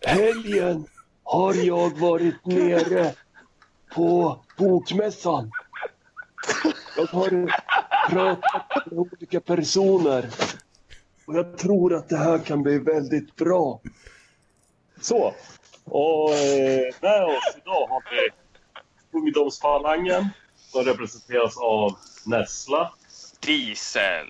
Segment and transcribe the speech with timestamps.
[0.06, 0.86] helgen
[1.24, 3.14] har jag varit nere
[3.96, 5.52] på Bokmässan.
[6.98, 7.52] Jag har
[8.10, 10.30] pratat med olika personer
[11.32, 13.82] och jag tror att det här kan bli väldigt bra.
[15.02, 15.34] Så,
[15.86, 18.30] och eh, med oss idag har vi
[19.18, 21.92] Ungdomsfalangen som representeras av
[22.26, 22.94] Nessla,
[23.40, 24.28] Diesel.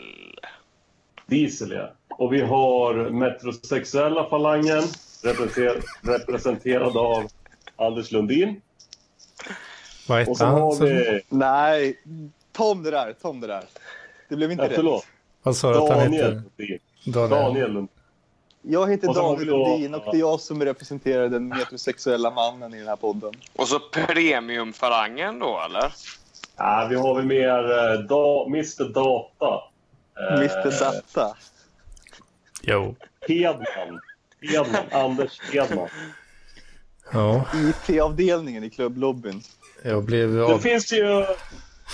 [1.28, 1.94] Diesel ja.
[2.10, 4.84] Och vi har Metrosexuella falangen
[5.24, 7.28] representer- representerad av
[7.76, 8.62] Anders Lundin.
[10.08, 10.62] Vad Och hette så han?
[10.62, 11.22] har vi...
[11.30, 12.00] Nej,
[12.52, 13.14] Tom det där.
[13.22, 13.64] Tom det där.
[14.30, 15.04] Det blev inte Ja, rätt.
[15.44, 16.44] Vad sa du att han hette?
[17.04, 17.74] Daniel.
[17.74, 17.88] Daniel.
[18.62, 22.88] Jag heter Daniel Lundin och det är jag som representerar den metrosexuella mannen i den
[22.88, 23.34] här podden.
[23.54, 25.94] Och så premiumfalangen då, eller?
[26.58, 29.64] Ja, vi har väl mer eh, da, Mr Data.
[30.20, 31.38] Eh, Mr Data.
[32.62, 32.96] Jo.
[33.28, 34.00] Hedman.
[34.42, 34.86] Hedman.
[34.92, 35.88] Anders Hedman.
[37.14, 39.42] Ja, IT-avdelningen i klubblobbyn.
[39.84, 41.26] jag blev Det finns ju...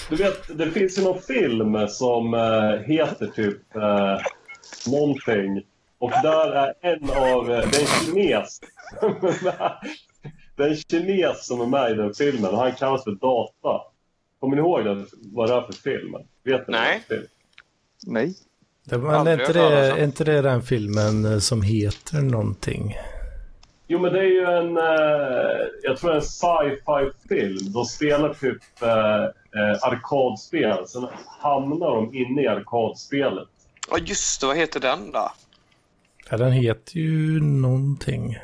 [0.10, 4.20] Du vet, det finns ju någon film som eh, heter typ eh,
[4.88, 5.66] någonting.
[6.00, 7.52] Och där är en av...
[7.52, 8.60] Eh, det är en kines.
[10.56, 13.82] det är en kines som är med i den filmen han kallas för Data.
[14.40, 16.14] Kommer ni ihåg den, vad det är för film?
[16.44, 17.28] Vet ni det är för film?
[18.06, 18.34] Nej.
[18.90, 22.96] Det, men är inte, det, är inte det den filmen eh, som heter någonting?
[23.88, 24.78] Jo, men det är ju en...
[24.78, 27.72] Eh, jag tror en sci-fi film.
[27.74, 29.24] De spelar typ eh,
[29.62, 30.88] eh, arkadspel.
[30.88, 31.08] Sen
[31.40, 33.48] hamnar de inne i arkadspelet.
[33.90, 34.48] Ja, just det.
[34.48, 35.32] Vad heter den då?
[36.30, 38.38] Ja, den heter ju någonting.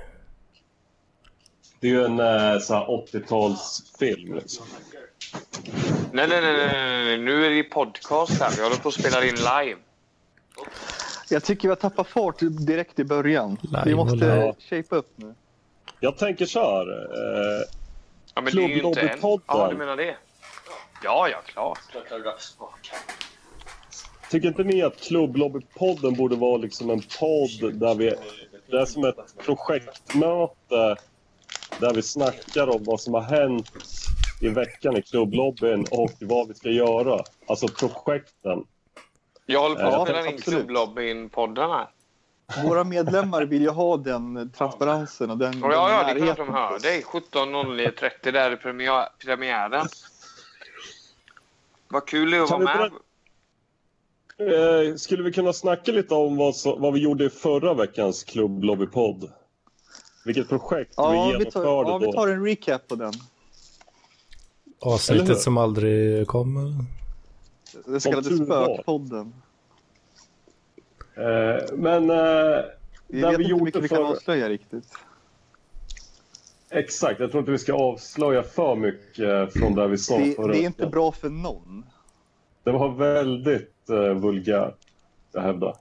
[1.80, 4.36] Det är ju en eh, så här 80-talsfilm.
[4.36, 4.66] Liksom.
[6.12, 7.18] Nej, nej, nej, nej, nej, nej.
[7.18, 8.52] Nu är det podcast här.
[8.58, 9.76] Vi håller på att spela in live.
[11.30, 13.58] Jag tycker vi har tappat fart direkt i början.
[13.62, 15.34] Live vi måste shape upp nu.
[16.00, 16.92] Jag tänker så här.
[16.92, 17.68] Eh,
[18.36, 19.00] Ja, men det är ju inte.
[19.00, 19.46] Klubblobbypodden.
[19.48, 20.16] Ja, du menar det?
[21.03, 21.80] Ja, ja, klart.
[24.34, 28.16] Tycker inte ni att Klubblobbypodden borde vara liksom en podd där vi...
[28.68, 30.96] Det är som ett projektmöte
[31.80, 33.72] där vi snackar om vad som har hänt
[34.42, 37.24] i veckan i klubblobbyn och vad vi ska göra.
[37.48, 38.66] Alltså projekten.
[39.46, 41.88] Jag håller på att spela in klubblobbyn-podden här.
[42.64, 46.36] Våra medlemmar vill ju ha den transparensen och den, Och ja, ja, den det är
[46.36, 47.04] klart de hör dig.
[47.04, 49.88] 17.09.30, där är premiär, premiären.
[51.88, 52.92] Vad kul det är att vara med.
[54.38, 58.24] Eh, skulle vi kunna snacka lite om vad, så, vad vi gjorde i förra veckans
[58.24, 59.32] klubblobbypodd?
[60.26, 62.14] Vilket projekt vi Ja, vi genomförde tar, ja, vi då.
[62.14, 63.14] tar en recap på den.
[64.80, 66.78] Avsnittet som aldrig kom.
[67.86, 69.34] Den så kallade spökpodden.
[71.16, 72.18] Eh, men eh,
[73.08, 74.04] Vi vet vi inte mycket vi kan för...
[74.04, 74.94] avslöja riktigt.
[76.70, 80.48] Exakt, jag tror inte vi ska avslöja för mycket från där vi sa Det, förra
[80.48, 81.86] det är inte bra för någon.
[82.63, 84.75] Det var väldigt uh, vulgärt,
[85.34, 85.75] jag hävdar.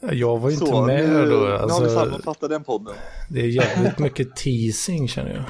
[0.00, 1.36] Jag var ju inte med nu, då.
[1.36, 2.94] nu har vi Alltså, sammanfattat den podden.
[3.30, 5.44] det är jävligt mycket teasing känner jag.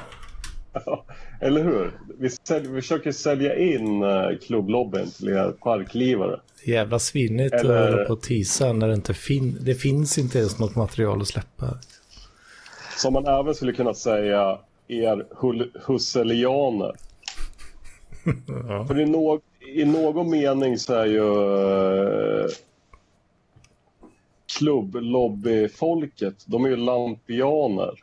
[1.41, 1.91] Eller hur?
[2.19, 6.39] Vi, sälj, vi försöker sälja in uh, klubblobbyn till er parklivare.
[6.65, 9.75] Det är jävla svinnigt Eller- att hålla på och teasa när det inte fin det
[9.75, 11.77] finns inte ens något material att släppa.
[12.97, 15.25] Som man även skulle kunna säga er
[15.87, 16.91] husselianer.
[18.69, 18.85] Ja.
[18.87, 19.39] För i, nå-
[19.73, 22.47] i någon mening så är ju uh,
[24.57, 27.99] klubblobbyfolket, de är ju lampianer.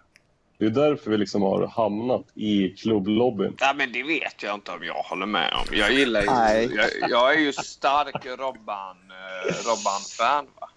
[0.59, 3.57] Det är därför vi liksom har hamnat i klubblobbyn.
[3.61, 5.77] Ja, men det vet jag inte om jag håller med om.
[5.77, 6.27] Jag gillar ju...
[6.27, 6.71] Nej.
[6.77, 10.47] Jag, jag är ju stark Robban, eh, Robban-fan.
[10.61, 10.69] va?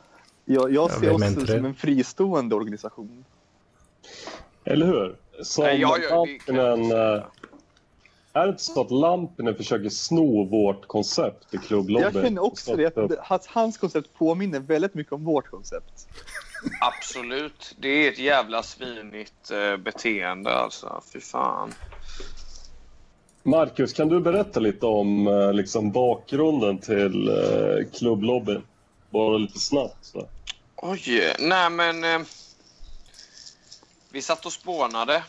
[0.45, 1.47] Jag, jag Ja, ser oss det?
[1.47, 3.25] som en fristående organisation.
[4.65, 5.15] Eller hur?
[5.43, 6.25] Som Nej, jag gör-
[6.85, 7.25] det
[8.33, 12.11] är det inte så att Lampinen försöker sno vårt koncept i klubblobbyn?
[12.13, 12.97] Jag känner också det,
[13.27, 16.07] att hans koncept påminner väldigt mycket om vårt koncept.
[16.81, 17.75] Absolut.
[17.79, 21.01] Det är ett jävla svinigt eh, beteende alltså.
[21.13, 21.73] Fy fan.
[23.43, 28.61] Marcus, kan du berätta lite om eh, liksom, bakgrunden till eh, klubblobbyn?
[29.09, 30.05] Bara lite snabbt.
[30.05, 30.27] Så.
[30.75, 32.03] Oj, nej men...
[32.03, 32.19] Eh,
[34.11, 35.23] vi satt och spånade.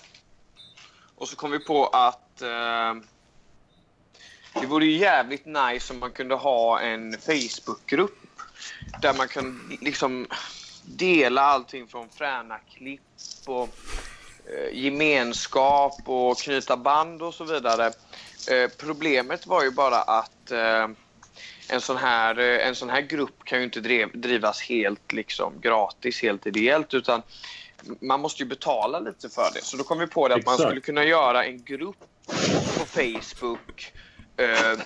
[1.15, 2.95] Och så kom vi på att eh,
[4.61, 8.19] det vore ju jävligt nice om man kunde ha en Facebookgrupp
[9.03, 10.27] där man kan liksom
[10.85, 13.01] dela allting från fräna klipp
[13.47, 13.69] och
[14.47, 17.87] eh, gemenskap och knyta band och så vidare.
[18.51, 20.89] Eh, problemet var ju bara att eh,
[21.69, 25.61] en sån här, eh, en sån här grupp kan ju inte drev, drivas helt liksom
[25.61, 27.23] gratis, helt ideellt utan
[28.01, 29.65] man måste ju betala lite för det.
[29.65, 30.69] Så då kom vi på det att man Exakt.
[30.69, 31.97] skulle kunna göra en grupp
[32.79, 33.93] på Facebook
[34.37, 34.79] eh,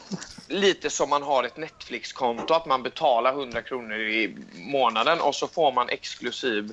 [0.48, 5.48] lite som man har ett Netflix-konto, att man betalar 100 kronor i månaden och så
[5.48, 6.72] får man exklusiv,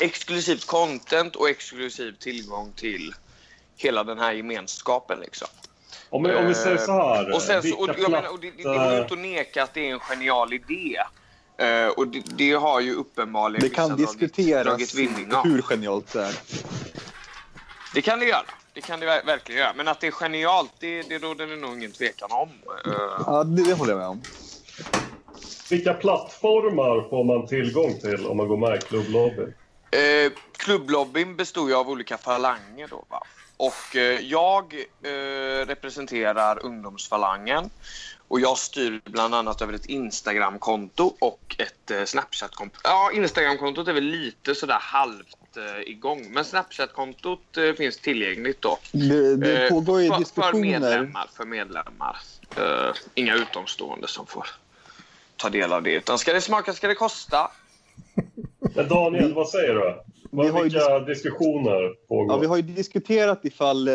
[0.00, 3.14] exklusivt content och exklusiv tillgång till
[3.76, 5.20] hela den här gemenskapen.
[5.20, 5.48] Liksom.
[6.10, 7.34] Om, vi- om vi säger så här.
[7.34, 9.88] Och sen, så, och, menar, och det, det går ju inte att neka att det
[9.88, 10.98] är en genial idé.
[11.60, 15.44] Eh, och det, det har ju uppenbarligen Det kan dragit- diskuteras dragit av.
[15.44, 16.34] hur genialt det är.
[17.94, 18.42] Det kan det göra.
[18.74, 19.72] Det kan det ver- verkligen göra.
[19.76, 22.48] Men att det är genialt, det, det råder det nog ingen tvekan om.
[22.86, 22.92] Eh,
[23.26, 24.22] Ja, det, det håller jag med om.
[25.70, 29.54] Vilka plattformar får man tillgång till om man går med i klubblobbyn?
[29.90, 32.88] Eh, klubblobbyn består ju av olika falanger.
[32.90, 33.22] Då, va?
[33.56, 37.70] Och eh, jag eh, representerar ungdomsfalangen.
[38.30, 42.80] Och jag styr bland annat över ett Instagramkonto och ett eh, Snapchat-konto.
[42.84, 46.26] Ja, Instagramkontot är väl lite sådär halvt eh, igång.
[46.32, 48.78] Men Snapchat-kontot eh, finns tillgängligt då.
[48.92, 50.60] Det, det Eh, pågår ju för, För diskussioner.
[50.80, 51.30] medlemmar.
[51.36, 52.16] För medlemmar.
[52.56, 54.46] Eh, inga utomstående som får
[55.36, 55.94] ta del av det.
[55.94, 57.50] Utan ska det smaka ska det kosta.
[58.74, 60.02] Men Daniel, vad säger du?
[60.30, 62.34] Vad, Vi har ju vilka diskussioner pågår?
[62.36, 63.94] Ja, vi har ju diskuterat ifall eh,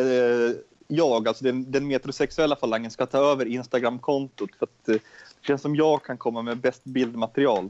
[0.87, 4.49] jag, alltså den, den metrosexuella falangen, ska ta över Instagram-kontot.
[4.59, 4.93] För att eh,
[5.41, 7.69] det känns som jag kan komma med bäst bildmaterial.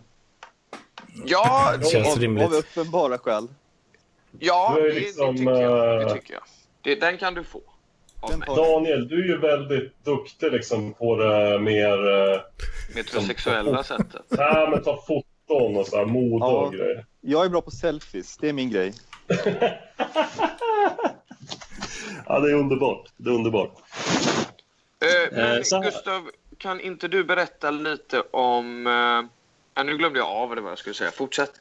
[1.25, 2.45] Ja, Det känns av, rimligt.
[2.45, 3.47] av uppenbara skäl.
[4.39, 6.01] Ja, det, liksom, det tycker jag.
[6.01, 6.43] eh, Det tycker jag.
[6.81, 7.61] Det, den kan du få.
[8.55, 12.31] Daniel, du är ju väldigt duktig liksom på det mer...
[12.33, 12.39] Eh,
[12.95, 14.21] Metrosexuella sättet.
[14.29, 16.51] nej, men ta foton och så här, mode Ja.
[16.65, 17.05] och grejer.
[17.21, 18.93] Jag är bra på selfies, det är min grej.
[22.27, 23.05] Ja, det är underbart.
[23.17, 23.71] Det är underbart.
[25.01, 28.87] Eh, men Eh, så här- Gustav, kan inte du berätta lite om...
[28.87, 29.29] Eh,
[29.75, 31.11] ja, nu glömde jag av vad jag skulle säga.
[31.11, 31.51] Fortsätt.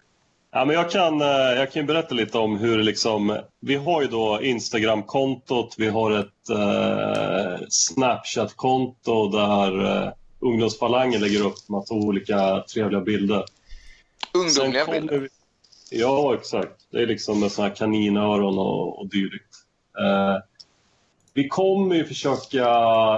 [0.52, 4.08] Ja, men jag, kan, eh, jag kan berätta lite om hur liksom, vi har ju
[4.08, 13.00] då Instagram-kontot, vi har ett eh, Snapchat-konto där eh, ungdomsfalangen lägger upp massa olika trevliga
[13.00, 13.44] bilder.
[14.32, 15.18] Ungdomliga bilder.
[15.18, 15.28] vi-
[15.90, 16.72] Ja, exakt.
[16.90, 19.54] Det är liksom med såna här kaninöron och, och dylikt.
[19.98, 20.36] Eh,
[21.34, 22.68] vi kommer ju försöka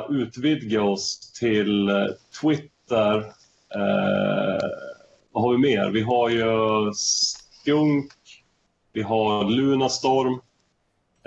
[0.08, 2.06] utvidga oss till eh,
[2.40, 3.18] Twitter.
[3.74, 4.68] Eh,
[5.32, 5.90] vad har vi mer?
[5.90, 8.12] Vi har ju Skunk,
[8.92, 10.40] vi har Lunarstorm,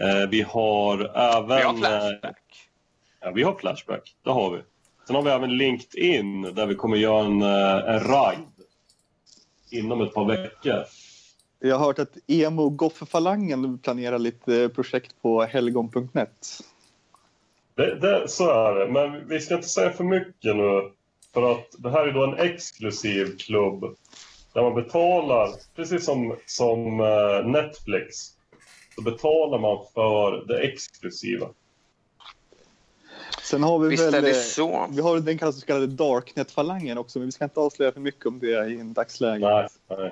[0.01, 1.47] eh, vi har även...
[1.47, 2.69] Vi har eh, Flashback.
[3.21, 4.15] Ja, vi har Flashback.
[4.24, 4.62] Det har vi.
[5.07, 8.47] Sen har vi även LinkedIn där vi kommer göra en, eh, en ride
[9.71, 10.83] inom ett par veckor.
[11.59, 16.61] Jag har hört att emo goffe-falangen planerar lite projekt på helgon.net.
[17.80, 20.92] Det, det, så är det, men vi ska inte säga för mycket nu.
[21.33, 23.95] För att det här är då en exklusiv klubb
[24.54, 28.16] där man betalar, precis som, som eh, Netflix,
[28.95, 31.48] så betalar man för det exklusiva.
[33.44, 34.14] Sen har vi Visst väl...
[34.14, 34.88] är det eh, så.
[34.92, 38.40] Vi har den så kallade Darknet-falangen också, men vi ska inte avslöja för mycket om
[38.40, 39.40] det i en dagsläge.
[39.40, 40.12] Nej, nej.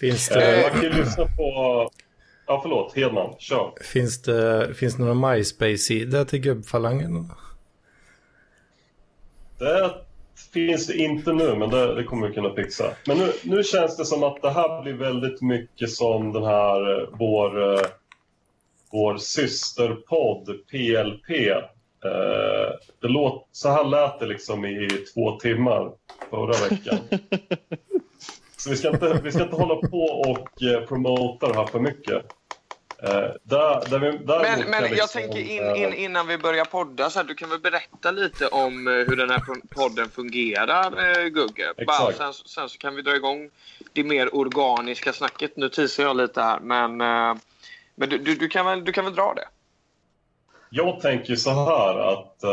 [0.00, 1.90] Finns Eh, det, man kan ju lyssna på...
[2.46, 2.96] Ja, förlåt.
[2.96, 3.72] Hedman, kör.
[3.80, 7.30] finns det, finns det några MySpace-sidor till gubbfalangen?
[9.58, 9.94] Det
[10.52, 12.84] finns det inte nu, men det, det kommer vi kunna fixa.
[13.06, 17.00] Men nu, nu känns det som att det här blir väldigt mycket som den här,
[17.00, 17.86] eh, vår, eh,
[18.92, 21.30] vår systerpodd PLP.
[21.50, 25.92] Eh, det låt, så här lät det liksom i två timmar
[26.30, 26.98] förra veckan.
[28.64, 31.80] Så vi ska inte, vi ska inte hålla på och eh, promota det här för
[31.80, 32.14] mycket.
[33.02, 36.38] Eh, där, där vi, däremot Men, men jag liksom, tänker in, eh, in, innan vi
[36.38, 40.10] börjar podda, så här, du kan väl berätta lite om eh, hur den här podden
[40.10, 41.72] fungerar, eh, Gugge?
[41.86, 43.50] Bara, sen, sen så kan vi dra igång
[43.92, 45.56] det mer organiska snacket.
[45.56, 47.36] Nu teasar jag lite här, men, eh,
[47.94, 49.48] men du, du, du, kan väl, du kan väl dra det?
[50.70, 52.44] Jag tänker så här att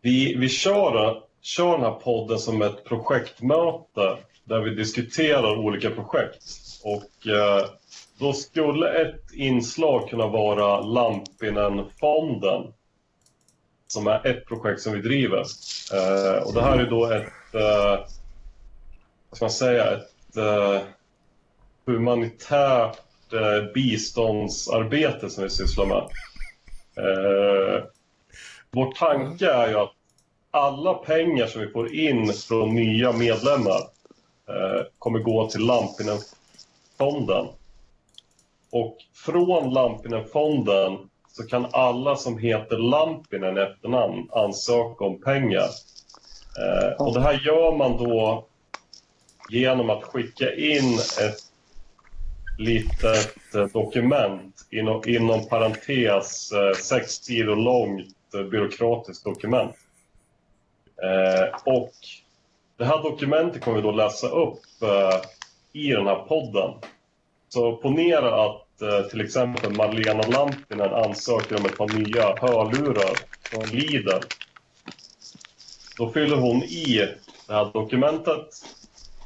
[0.00, 6.44] vi, vi kör kör den här podden som ett projektmöte där vi diskuterar olika projekt.
[6.84, 7.66] Och eh,
[8.18, 12.72] då skulle ett inslag kunna vara Lampinen-fonden
[13.86, 15.44] som är ett projekt som vi driver.
[15.94, 18.00] Eh, och det här är då ett, eh,
[19.30, 20.80] vad ska man säga, ett eh,
[21.86, 22.98] humanitärt
[23.32, 26.08] eh, biståndsarbete som vi sysslar med.
[26.96, 27.84] Eh,
[28.70, 29.92] vår tanke är ju att
[30.50, 33.80] alla pengar som vi får in från nya medlemmar
[34.48, 37.46] eh, kommer gå till Lampinen-fonden.
[38.70, 45.68] Och från Lampinen-fonden så kan alla som heter Lampinen i efternamn ansöka om pengar.
[46.58, 48.46] Eh, och det här gör man då
[49.50, 51.38] genom att skicka in ett
[52.58, 59.76] litet eh, dokument inom, inom parentes eh, sex sidor långt eh, byråkratiskt dokument.
[61.02, 61.92] Eh, och
[62.76, 65.20] det här dokumentet kommer vi då läsa upp eh,
[65.72, 66.70] i den här podden.
[67.48, 73.64] Så ponera att eh, till exempel Malena Lampinen ansöker om ett par nya hörlurar från
[73.64, 74.20] Lidl.
[75.98, 77.08] Då fyller hon i
[77.46, 78.46] det här dokumentet.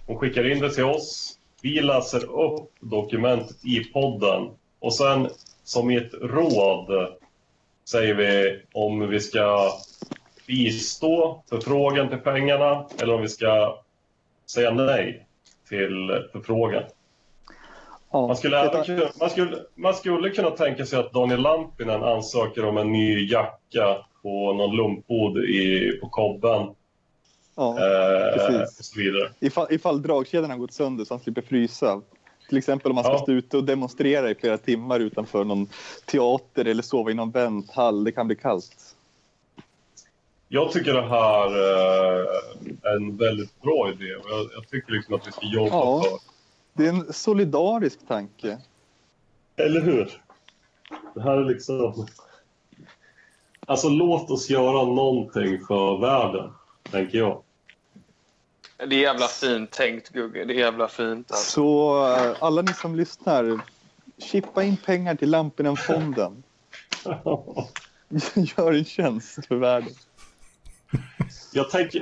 [0.06, 1.38] Hon skickar in det till oss.
[1.62, 4.50] Vi läser upp dokumentet i podden
[4.80, 5.28] och sen
[5.64, 7.08] som i ett råd
[7.84, 9.72] säger vi om vi ska
[10.52, 13.82] bistå förfrågan till pengarna eller om vi ska
[14.46, 15.26] säga nej
[15.68, 16.82] till förfrågan.
[18.12, 22.02] Ja, Man skulle, även kunna, man, skulle, man skulle kunna tänka sig att Daniel Lampinen
[22.02, 26.74] ansöker om en ny jacka på någon lumpbod i, på Kobben
[27.56, 28.78] ja, eh, precis.
[28.78, 29.30] och så vidare.
[29.40, 32.00] Ifall, ifall dragkedjan har gått sönder så han slipper frysa.
[32.48, 33.18] Till exempel om man ska Ja.
[33.18, 35.68] stå ute och demonstrera i flera timmar utanför någon
[36.06, 38.04] teater eller sova i någon vänthall.
[38.04, 38.91] Det kan bli kallt.
[40.54, 42.26] Jag tycker det här eh,
[42.82, 44.04] är en väldigt bra idé
[44.54, 46.02] jag tycker liksom att vi ska jobba Ja.
[46.02, 46.18] för
[46.72, 48.58] Det är en solidarisk tanke.
[49.56, 50.22] Eller hur?
[51.14, 52.06] Det här är liksom...
[53.66, 56.52] Alltså låt oss göra någonting för världen,
[56.90, 57.42] tänker jag.
[58.76, 60.44] Det är jävla fint tänkt Gugge.
[60.44, 61.30] Det är jävla fint.
[61.30, 61.50] Alltså.
[61.50, 63.60] Så eh, alla ni som lyssnar,
[64.18, 66.42] chippa in pengar till Lampinen-fonden.
[68.34, 69.94] Gör en tjänst för världen.
[71.52, 72.00] Jag tänker,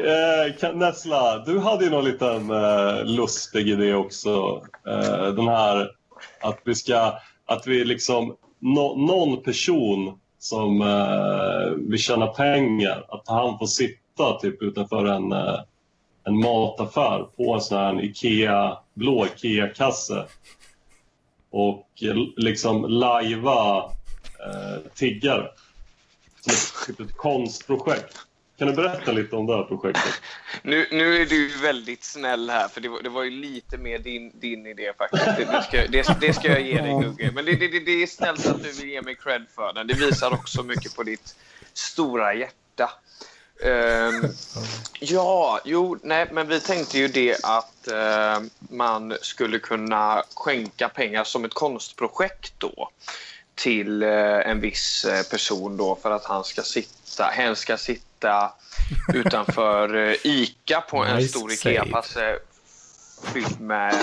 [0.64, 4.62] eh, Nessla, du hade ju någon liten eh, lustig idé också.
[4.87, 5.90] Eh, den här
[6.40, 13.28] att vi ska, att vi liksom, no, någon person som eh, vill tjäna pengar, att
[13.28, 15.61] han får sitta typ utanför en, eh,
[16.25, 20.25] en mataffär på en sån här Ikea, blå Ikea-kasse
[21.50, 21.88] och
[22.37, 23.78] liksom lajva
[24.47, 25.49] eh, tiggare.
[26.40, 28.16] Som ett, typ ett konstprojekt.
[28.61, 30.12] Kan du berätta lite om det här projektet?
[30.62, 33.99] Nu, nu är du väldigt snäll här, för det var, det var ju lite mer
[33.99, 35.25] din, din idé faktiskt.
[35.25, 37.31] Det, det, ska, det, det ska jag ge dig Gugge.
[37.35, 39.87] Men det, det, det- är snällt att du vill ge mig cred för den.
[39.87, 41.37] Det visar också mycket på ditt
[41.73, 42.90] stora hjärta.
[43.64, 44.33] Um,
[45.00, 51.25] ja, jo, nej, men vi tänkte ju det att uh, man skulle kunna skänka pengar
[51.25, 52.90] som ett konstprojekt då
[53.55, 58.10] till uh, en viss eh, person då för att han ska sitta, hen ska sitta
[59.15, 61.75] utanför eh, ICA på en Nice stor save.
[61.75, 62.39] IKEA-passe
[63.33, 63.95] fylld med,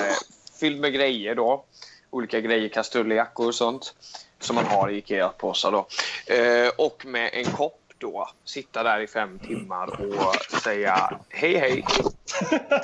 [0.60, 1.64] fylld med grejer då.
[2.10, 3.94] Olika grejer, kastruller, jackor och sånt
[4.40, 5.88] som man har i IKEA-påsar då.
[6.34, 11.86] Eh, och med en kopp då sitta där i fem timmar och säga hej hej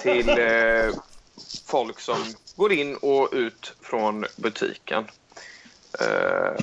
[0.01, 0.93] till eh,
[1.67, 2.17] folk som
[2.55, 5.05] går in och ut från butiken.
[5.99, 6.57] Eh, hade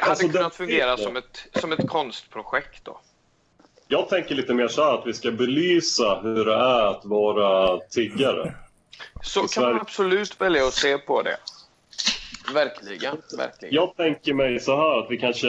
[0.00, 3.00] Alltså, det- kunnat fungera som ett, som ett konstprojekt då.
[3.92, 7.78] Jag tänker lite mer så här att vi ska belysa hur det är att vara
[7.80, 8.54] tiggare.
[9.22, 9.80] Så I kan man Sverige.
[9.80, 11.36] absolut välja att se på det.
[12.54, 13.74] Verkligen, verkligen.
[13.74, 15.48] Jag tänker mig så här att vi kanske...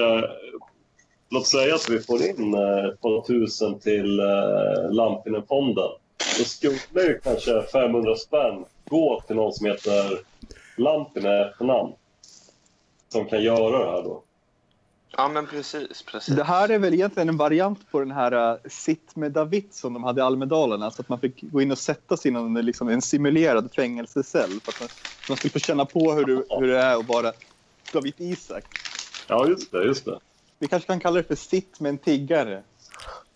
[1.29, 5.89] Låt säga att vi får in eh, ett par tusen till eh, Lampinen-fonden.
[6.38, 10.19] Då skulle ju kanske 500 spänn gå till någon som heter
[10.77, 11.93] Lampinen efternamn.
[13.10, 14.24] Som kan göra det här då.
[15.18, 16.03] Ja, men precis.
[16.12, 16.36] precis.
[16.36, 19.94] Det här är väl egentligen en variant på den här uh, Sitt med David som
[19.94, 20.84] de hade i Almedalen.
[20.84, 24.50] Alltså att man fick gå in och sätta sig i någon, liksom, en simulerad fängelsecell.
[24.63, 24.89] För att man,
[25.30, 27.32] man skulle få känna på hur, du, hur det är att vara
[27.94, 28.63] David Isak.
[29.27, 29.84] Ja, just det.
[29.84, 30.20] Just det.
[30.60, 32.62] Vi kanske kan kalla det för Sitt med en tiggare.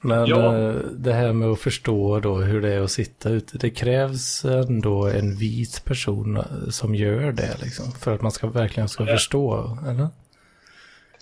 [0.01, 0.57] Men Ja.
[0.57, 4.45] eh, det här med att förstå då hur det är att sitta ute, det krävs
[4.45, 7.91] ändå en vit person eh, som gör det liksom.
[7.91, 9.13] För att man ska verkligen ska Ja.
[9.13, 10.07] förstå, eller?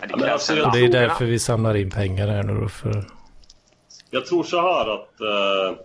[0.09, 3.05] Ja, det krävs alltså, det är därför vi samlar in pengar här nu då för...
[4.09, 5.77] jag tror så här att eh,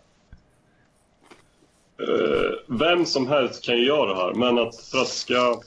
[2.09, 5.61] eh, vem som helst kan ju göra det här, men att för att ska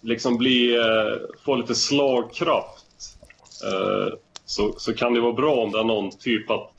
[0.00, 2.86] liksom bli, eh, få lite slagkraft
[4.44, 6.72] så, så kan det vara bra om det är någon typ att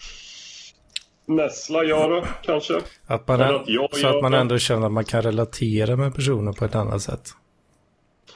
[1.25, 2.81] Nessla gör det kanske.
[3.07, 6.65] Att man, att så att man ändå känner att man kan relatera med personen på
[6.65, 7.29] ett annat sätt.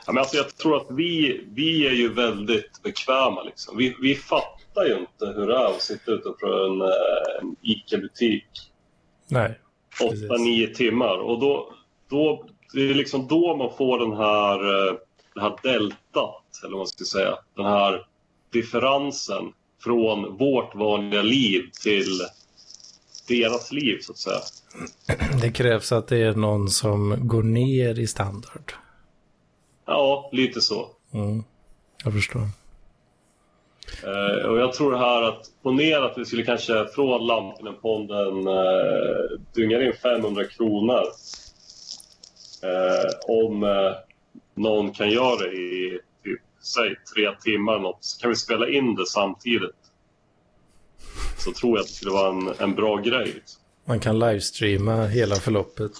[0.05, 3.43] Ja, men alltså, jag tror att vi, vi är ju väldigt bekväma.
[3.43, 3.77] Liksom.
[3.77, 8.45] Vi, vi fattar ju inte hur det är att sitta utanför en, eh, en ICA-butik
[9.27, 9.59] Nej,
[9.99, 10.29] precis.
[10.29, 11.17] 8-9 timmar.
[11.17, 11.73] Och då,
[12.09, 14.95] då, det är liksom då man får den här, eh,
[15.33, 17.35] det här deltat, eller vad man ska säga.
[17.55, 18.05] Den här
[18.51, 19.43] differensen
[19.83, 22.21] från vårt vanliga liv till
[23.27, 24.39] deras liv, så att säga.
[25.41, 28.73] Det krävs att det är någon som går ner i standard.
[29.85, 30.89] Ja, lite så.
[31.13, 31.43] Mm.
[32.03, 32.47] Jag förstår.
[34.03, 39.81] Eh, och jag tror här att ponera att vi skulle kanske från Lampinen-fonden eh, dynga
[39.81, 41.03] in 500 kronor.
[42.63, 43.91] Eh, om eh,
[44.55, 48.95] någon kan göra det i typ, säg tre timmar något, så kan vi spela in
[48.95, 49.75] det samtidigt.
[51.37, 53.43] Så tror jag att det skulle vara en, en bra grej.
[53.85, 55.91] Man kan livestreama hela förloppet.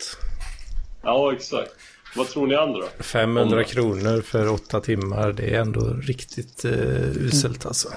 [1.04, 1.72] Ja, exakt.
[2.16, 2.84] Vad tror ni andra?
[3.00, 6.72] 500 Om- kronor för åtta timmar, det är ändå riktigt uh,
[7.18, 7.90] uselt alltså.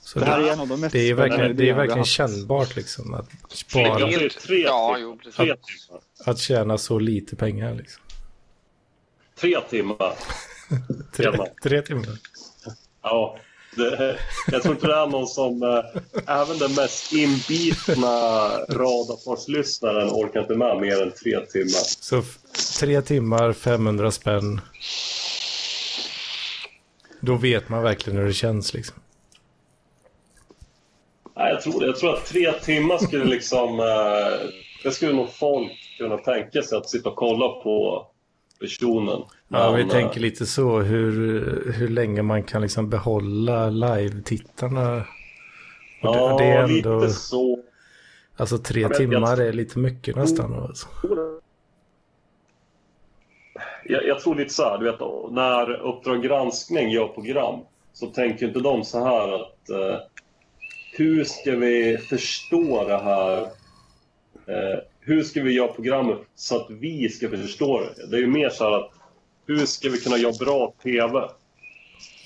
[0.00, 2.04] Så Det här det, är en av de mest det är verkligen, det är verkligen
[2.04, 4.98] kännbart liksom att, spara, säger tre, Ja, timmar.
[5.24, 5.58] jo, timmar.
[6.26, 7.74] att tjäna så lite pengar.
[7.74, 8.02] Liksom.
[9.40, 9.96] Tre timmar.
[11.16, 11.48] Tre, Timmar.
[11.62, 12.18] tre timmar.
[13.02, 13.38] Ja,
[13.76, 14.18] det,
[14.52, 15.62] jag tror inte det är någon som...
[15.62, 18.16] Eh, även den mest inbitna
[18.68, 21.84] radarparslyssnaren orkar inte med mer än tre timmar.
[22.00, 22.22] Så
[22.80, 24.60] tre timmar, 500 spänn.
[27.20, 28.96] Då vet man verkligen hur det känns liksom.
[31.36, 31.86] Nej, jag tror det.
[31.86, 33.80] Jag tror att tre timmar skulle liksom...
[33.80, 34.48] Eh,
[34.82, 38.06] det skulle nog folk kunna tänka sig att sitta och kolla på
[38.60, 39.22] personen.
[39.48, 44.90] Ja, vi Men, tänker eh, lite så hur, hur länge man kan liksom behålla live-tittarna.
[44.94, 45.04] Det,
[46.02, 47.58] Ja, det är ändå, lite så.
[48.36, 50.54] alltså tre Jag timmar jag- är lite mycket nästan.
[50.54, 50.88] Alltså.
[53.84, 57.60] Jag, jag tror lite så här, du vet, när Uppdrag granskning gör program
[57.92, 60.00] så tänker inte de så här att eh,
[60.96, 63.40] hur ska vi förstå det här?
[64.46, 68.06] Eh, hur ska vi göra programmet så att vi ska förstå det?
[68.06, 68.90] Det är ju mer så här att
[69.46, 71.18] hur ska vi kunna göra bra TV?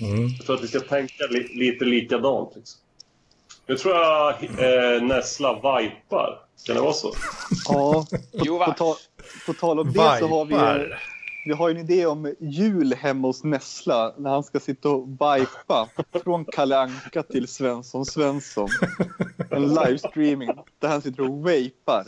[0.00, 0.30] Mm.
[0.46, 2.56] För att vi ska tänka li, lite likadant.
[2.56, 2.80] Liksom.
[3.66, 6.40] Jag tror jag eh, Nessla vipar.
[6.66, 7.12] Kan det vara så?
[7.68, 8.06] Ja,
[8.46, 8.74] på, va?
[8.78, 8.94] tal,
[9.46, 11.02] på tal om det så har vi, Vajpar.
[11.46, 15.08] vi har ju en idé om jul hemma hos Nessla när han ska sitta och
[15.08, 15.88] vajpa
[16.24, 18.68] från Kalle Anka till Svensson Svensson.
[19.50, 22.04] En livestreaming där han sitter och vapar.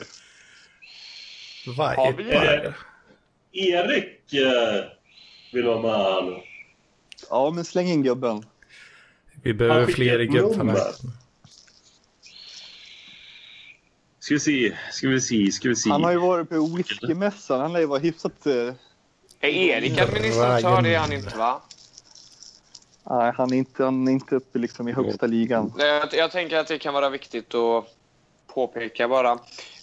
[1.76, 2.30] Har vi.
[3.52, 4.85] Erik eh,
[5.52, 6.37] vill vara med här nu.
[7.30, 8.42] Ja, men släng in gubben.
[9.42, 10.76] Vi behöver fler i gubbfalangen.
[14.18, 15.90] Ska vi se, ska vi se, ska vi se.
[15.90, 17.61] Han har ju varit på whiskymässan.
[17.61, 18.46] Han lär ju vara hyfsat...
[18.46, 18.52] eh,
[19.40, 20.83] Är Erik administratör?
[20.83, 21.62] Det är han inte, va?
[23.11, 25.72] Nej, han är inte, han är inte uppe liksom i högsta ligan.
[25.78, 27.85] Jag, jag tänker att det kan vara viktigt att
[28.46, 29.38] påpeka bara.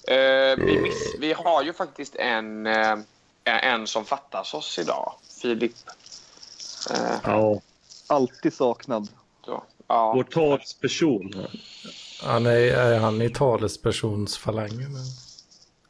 [0.07, 2.95] Eh, vi, miss, vi har ju faktiskt en, eh,
[3.43, 5.13] en som fattas oss idag.
[5.41, 5.73] Filip.
[6.91, 7.61] Eh, Ja,
[8.07, 9.07] Alltid saknad.
[9.45, 10.13] så, ja.
[10.15, 11.61] vår talsperson här.
[12.23, 14.91] Han är, är han i talespersonsfalangen?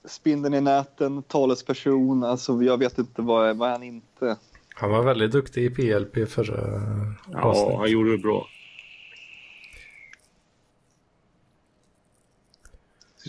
[0.06, 2.24] Spindeln i näten, talesperson.
[2.24, 4.36] Alltså, jag vet inte vad, vad han inte...
[4.76, 6.82] Han var väldigt duktig i PLP förra
[7.34, 7.78] Ja, avsnittet.
[7.78, 8.48] han gjorde det bra.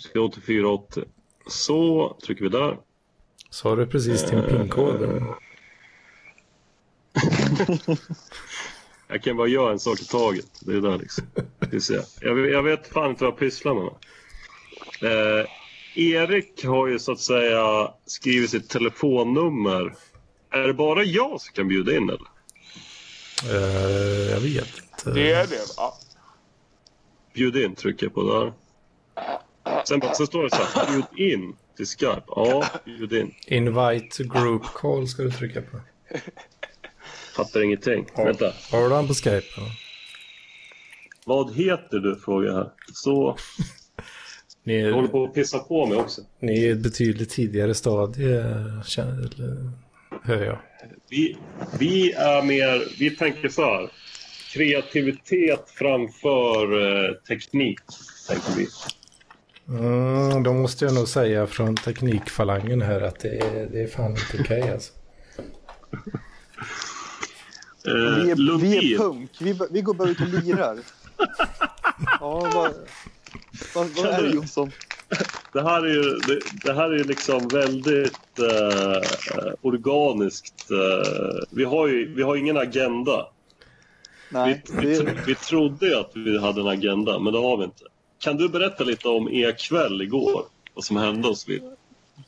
[0.01, 1.05] Ska 8480.
[1.47, 2.77] Så, trycker vi där.
[3.51, 5.01] Sa du precis din pinkod?
[9.11, 10.47] Jag kan bara göra en sak i taget.
[10.61, 11.25] Det är där liksom.
[12.21, 13.85] Jag, vet- jag vet fan inte vad jag pysslar med.
[15.03, 15.47] Eh,
[15.95, 19.95] Erik har ju så att säga skrivit sitt telefonnummer.
[20.51, 22.29] Är det bara jag som kan bjuda in eller?
[23.51, 25.11] Eh, jag vet inte.
[25.11, 25.93] Det är det, va?
[27.35, 28.53] Bjud in trycker jag på där.
[29.85, 32.23] Sen, sen står det så här, bjud in till Skype.
[32.27, 33.35] Ja, bjud in.
[33.47, 35.81] Invite group call ska du trycka på.
[37.37, 38.07] Fattar ingenting.
[38.17, 38.53] Vänta.
[38.71, 39.47] Har du han på Skype?
[39.57, 39.63] Ja.
[41.27, 42.17] Vad heter du?
[42.17, 42.71] Frågar här.
[42.93, 43.37] Så,
[44.65, 46.23] Ni jag håller är, på att pissa på mig också.
[46.41, 48.45] ni är ett betydligt tidigare stadie,
[48.87, 49.31] känner,
[50.23, 50.59] hör jag.
[51.11, 51.37] Vi,
[51.79, 53.91] vi är mer, vi tänker så här.
[54.53, 57.79] kreativitet framför eh, teknik,
[58.29, 58.67] tänker vi.
[59.69, 64.11] Mm, då måste jag nog säga från teknikfalangen här att det är, det är fan
[64.11, 64.93] inte okej alltså.
[67.87, 69.31] Eh, Vi är, vi är punk.
[69.41, 70.79] Vi, vi går bara ut och lirar.
[72.21, 72.73] Ja, vad,
[73.75, 74.71] vad, vad är det Jonsson?
[75.53, 80.71] Det här är ju det, det här är liksom väldigt eh, organiskt.
[80.71, 83.27] Eh, vi, har ju, vi har ingen agenda.
[84.31, 87.57] Nej, vi, vi, det, vi trodde ju att vi hade en agenda, men det har
[87.57, 87.85] vi inte.
[88.19, 90.45] Kan du berätta lite om er kväll igår?
[90.75, 91.77] Vad som hände och så vidare?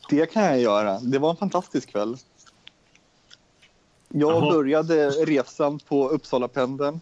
[0.08, 1.00] det kan jag göra.
[1.00, 2.16] Det var en fantastisk kväll.
[4.08, 4.52] Jag Jaha.
[4.52, 7.00] började resan på Uppsalapendeln.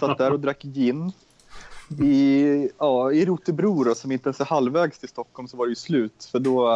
[0.00, 1.12] Satt där och drack gin.
[2.02, 5.70] I, ja, i Rotebro då, som inte ens är halvvägs till Stockholm så var det
[5.70, 6.28] ju slut.
[6.32, 6.68] För då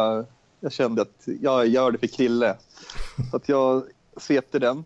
[0.59, 2.57] jag kände att jag gör det för Krille.
[3.31, 3.83] Så att jag
[4.17, 4.85] svepte den.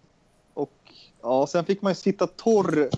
[0.54, 0.74] Och
[1.22, 2.90] ja, sen fick man ju sitta torr.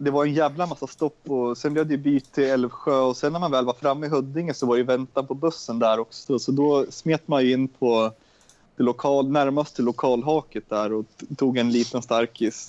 [0.00, 3.16] Det var en jävla massa stopp och sen blev det ju byte till Älvsjö och
[3.16, 5.98] sen när man väl var framme i Huddinge så var det väntan på bussen där
[5.98, 6.38] också.
[6.38, 8.12] Så då smet man in på
[8.76, 11.04] det lokal, närmaste lokalhaket där och
[11.36, 12.68] tog en liten starkis.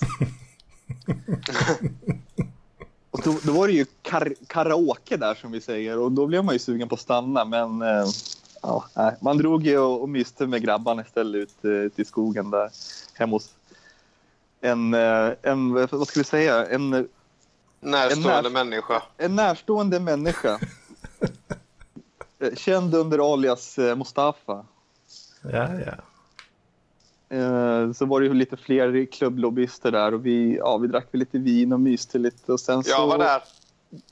[3.10, 6.44] och då, då var det ju kar, karaoke där som vi säger och då blev
[6.44, 8.06] man ju sugen på att stanna men eh,
[8.62, 8.84] ja,
[9.20, 12.70] man drog ju och, och myste med grabbarna istället ut eh, till skogen där
[13.14, 13.50] hemma hos
[14.60, 17.08] en, eh, en, vad ska vi säga, en,
[17.80, 19.02] Närstående En människa.
[19.16, 20.60] en närstående människa.
[22.42, 24.64] Eh, Känd under alias eh, Mustafa.
[25.42, 25.94] Ja, ja.
[27.36, 31.38] Eh, Så var det ju lite fler klubblobbyister där och vi, ja, vi drack lite
[31.38, 32.52] vin och myste lite.
[32.52, 33.42] Och sen så, Jag var där.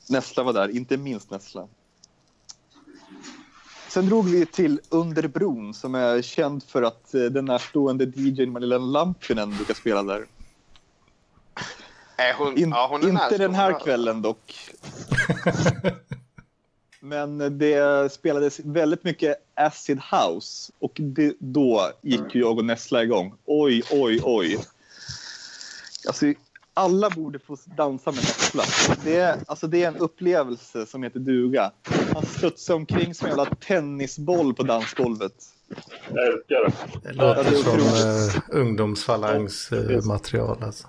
[0.08, 1.68] Nessla var där, inte minst Nessla.
[3.88, 9.56] Sen drog vi till Underbron som är känd för att den närstående DJn Malena Lampinen
[9.56, 10.26] brukar spela där.
[12.18, 14.54] Är hon, In, ja, hon är inte den här kvällen dock.
[17.00, 23.02] Men det spelades väldigt mycket acid house och det, då gick ju jag och Nessla
[23.02, 23.34] igång.
[23.44, 24.58] Oj, oj, oj.
[26.06, 26.26] Alltså,
[26.74, 28.62] alla borde få dansa med Nessla.
[29.04, 31.72] Det är, alltså, det är en upplevelse som heter duga.
[32.14, 35.32] Han studsar omkring som en jävla tennisboll på dansgolvet.
[36.14, 36.72] Jag älskar det.
[37.08, 38.36] Det låter det är som otroligt.
[38.36, 40.88] uh, ungdomsfalangsmaterial alltså.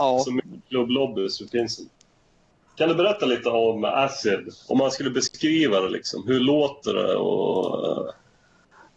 [0.00, 1.84] Ja, Så mycket klubblobby så finns det.
[2.76, 4.48] Kan du berätta lite om Acid?
[4.68, 6.26] Om man skulle beskriva det liksom.
[6.26, 8.12] Hur låter det och...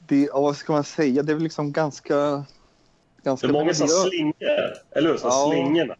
[0.07, 1.23] det, ja, vad ska man säga?
[1.23, 2.15] Det är väl liksom ganska...
[2.15, 4.33] Det ganska är många som slingor,
[4.91, 5.17] eller hur?
[5.17, 5.49] Som Ja.
[5.51, 5.95] slingorna.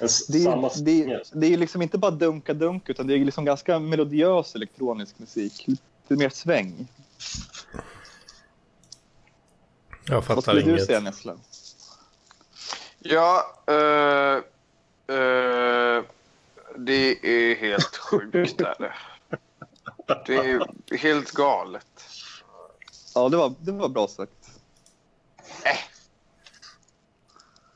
[0.00, 3.44] En det, är, det, det är ju liksom inte bara dunka-dunk utan det är liksom
[3.44, 5.64] ganska melodiös elektronisk musik.
[5.66, 6.88] Lite mer sväng.
[10.06, 10.86] Jag Vad fattar skulle du inget.
[10.86, 11.36] säga Nessla?
[12.98, 14.36] Ja, eh,
[15.16, 16.04] eh,
[16.76, 18.60] det är helt sjukt.
[18.60, 18.74] Är
[20.26, 20.34] det.
[20.34, 21.86] är helt galet.
[23.14, 24.32] Ja, det var, det var bra sagt.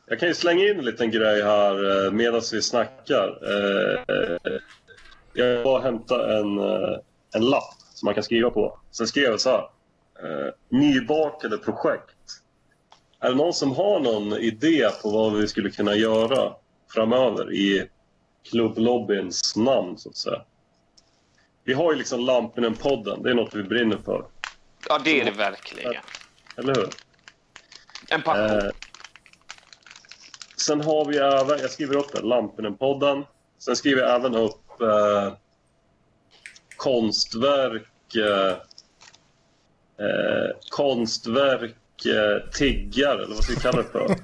[0.07, 3.39] Jag kan ju slänga in en liten grej här medan vi snackar.
[5.33, 6.59] Jag var och hämtade en,
[7.35, 8.79] en lapp som man kan skriva på.
[8.91, 9.69] Sen skrev jag så här.
[10.69, 12.15] Nybakade projekt.
[13.23, 16.55] Är det någon som har någon idé på vad vi skulle kunna göra
[16.95, 17.89] framöver i
[18.51, 20.43] klubblobbyns namn, så att säga?
[21.65, 23.23] Vi har ju liksom Lampinen-podden.
[23.23, 24.25] Det är något vi brinner för.
[24.89, 25.95] Ja, det är det verkligen.
[26.57, 26.89] Eller hur?
[28.09, 28.59] En passion.
[28.59, 28.71] Eh,
[30.57, 33.25] sen har vi även, jag skriver upp det, Lampinen-podden.
[33.59, 35.33] Sen skriver jag även upp eh,
[36.77, 38.57] konstverk, eh,
[40.07, 40.57] eh,
[42.03, 44.17] konstverk eh, tiggar, eller vad ska vi kalla det för?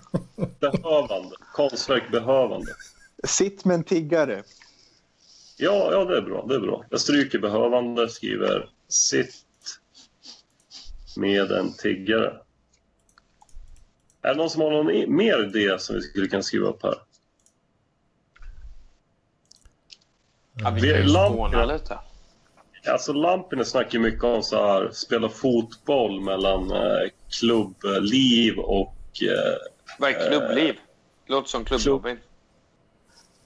[0.60, 1.36] Behövande.
[1.52, 2.72] Konstverk behövande.
[3.24, 4.42] Sitt med en tiggare.
[5.56, 6.46] Ja, ja, det är bra.
[6.48, 6.84] Det är bra.
[6.90, 9.34] Jag stryker behövande, skriver sitt
[11.16, 12.36] med en tiggare.
[14.22, 16.82] Är det någon som har någon i- mer idé som vi skulle kunna skriva upp
[16.82, 16.94] här?
[20.60, 21.98] ja, vi kan ju lite.
[22.88, 28.94] Alltså Lampinen snackar mycket om så här, spela fotboll mellan eh, klubbliv och...
[29.22, 29.56] Eh,
[29.98, 30.74] Vad är klubbliv?
[31.26, 32.18] Låter som klubblobbyn.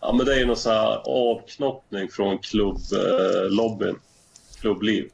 [0.01, 3.89] ja, men det är ju någon så här avknoppning från klubblobbyn.
[3.89, 3.95] Eh,
[4.61, 5.11] klubbliv.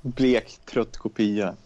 [0.00, 1.56] Blek, trött kopia.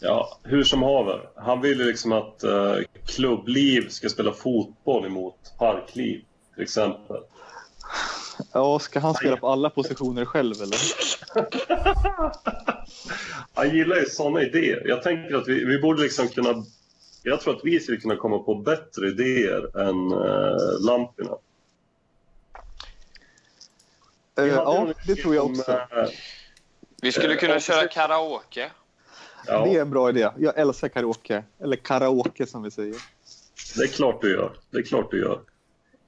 [0.00, 1.28] Ja, hur som haver.
[1.36, 7.16] Han vill ju liksom att eh, klubbliv ska spela fotboll emot parkliv, till exempel.
[8.52, 10.78] Ja, ska han spela på alla positioner själv eller?
[13.54, 14.82] Han gillar ju såna idéer.
[14.86, 16.64] Jag tänker att vi, vi borde liksom kunna
[17.22, 20.08] Jag tror att vi skulle kunna komma på bättre idéer än
[20.86, 21.36] lamporna.
[24.38, 25.72] Eh, Vi hade ja, det tror jag också.
[25.72, 26.08] eh,
[27.02, 28.70] Vi skulle Eh, kunna köra karaoke.
[29.46, 30.30] ja, Det är en bra idé.
[30.38, 31.44] Jag älskar karaoke.
[31.62, 32.96] Eller karaoke som vi säger.
[33.76, 34.52] det är klart du gör.
[34.70, 35.40] Det är klart du gör.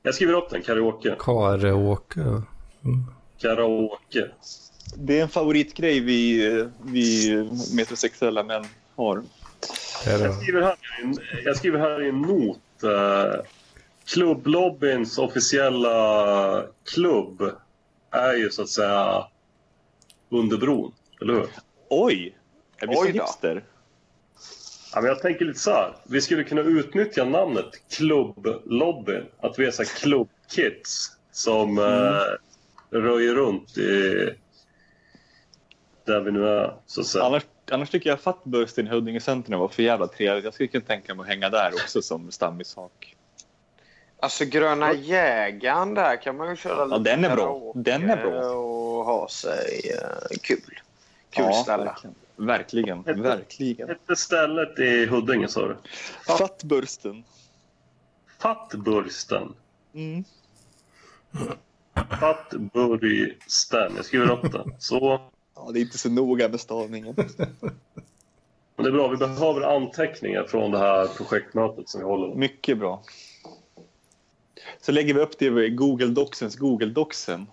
[0.02, 1.16] Jag skriver upp den, karaoke.
[1.20, 2.42] Karaoke.
[3.38, 4.30] Karaoke.
[4.96, 6.46] Det är en favoritgrej vi,
[6.84, 7.34] vi
[7.76, 8.64] metrosexuella män
[8.96, 9.22] har.
[10.06, 10.74] Jag skriver här,
[11.44, 12.58] jag skriver här i en not.
[12.82, 13.40] Eh,
[14.04, 17.42] klubblobbyns officiella klubb
[18.10, 19.26] är ju så att säga
[20.30, 21.46] under bron, eller hur?
[21.88, 22.36] Oj!
[22.78, 23.12] Är vi så Oj då.
[23.12, 23.64] hipster?
[24.94, 25.96] Ja, men jag tänker lite så här.
[26.04, 29.26] Vi skulle kunna utnyttja namnet klubblobbyn.
[29.40, 34.30] Att vi är så klubbkids som eh, röjer runt i
[36.04, 37.22] där vi nu är, så.
[37.22, 40.44] Annars, annars tycker jag Fatbursten i Huddinge Centrum var för jävla trevligt.
[40.44, 43.16] Jag skulle kunna tänka mig att hänga där också som stammishak.
[44.20, 47.72] Alltså Gröna jägaren där kan man ju köra lite den är bra.
[47.74, 48.50] Den är bra.
[48.50, 50.80] och ha sig eh, kul.
[51.30, 51.84] Kul Ja, ställe.
[51.84, 52.14] Verkligen.
[52.46, 53.02] Verkligen.
[53.02, 53.88] verkligen.
[53.88, 55.76] Hette stället i Huddinge, sa du?
[56.26, 57.24] Fattbursten.
[58.38, 59.54] Fattbursten.
[59.94, 60.24] Mm.
[62.20, 63.92] Fattbursten.
[63.96, 64.74] Jag skriver upp den.
[64.78, 65.20] Så.
[65.54, 67.14] Ja, det är inte så noga med stavningen.
[68.76, 69.08] Men det är bra.
[69.08, 72.34] Vi behöver anteckningar från det här projektmötet som vi håller.
[72.34, 73.02] Mycket bra.
[74.80, 77.46] Så lägger vi upp det i Google Docsens Google Docsen.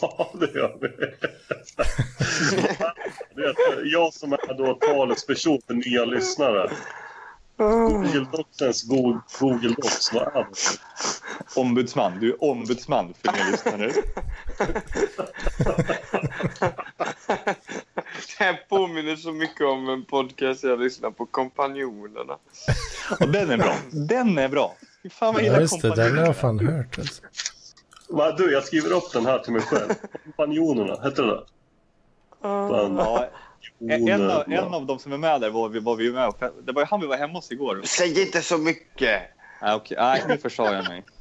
[0.00, 0.88] Ja, det gör vi.
[3.92, 6.70] Jag som är då talesperson för nya lyssnare.
[7.56, 10.46] Google Docsens Go- Google Docs, vad är det?
[11.60, 12.20] Ombudsman.
[12.20, 13.92] Du är ombudsman för nya lyssnare.
[18.38, 22.36] Det här påminner så mycket om en podcast jag lyssnar på, Kompanjonerna.
[23.20, 23.74] Och den är bra.
[23.90, 24.76] Den är bra.
[25.10, 25.94] Fan vad jag Ja, gillar just det.
[25.94, 26.98] Den har jag fan hört.
[26.98, 27.22] Alltså.
[28.08, 29.88] Va, Du, jag skriver upp den här till mig själv.
[30.24, 31.44] Kompanjonerna, hette det det?
[32.42, 33.28] Fan, Ja,
[33.90, 36.28] en, en, av, en av de som är med där var vi, var vi med
[36.28, 36.36] och,
[36.66, 37.80] Det var ju han vi var hemma hos igår.
[37.84, 39.20] Säg inte så mycket!
[39.62, 39.96] Nej, okej.
[40.00, 41.04] Nej nu försade jag mig.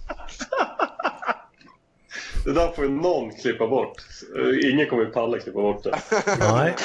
[2.45, 3.97] Det där får ju någon klippa bort.
[4.37, 5.99] Eh, Ingen kommer ju palla klippa bort det.
[6.39, 6.75] Nej.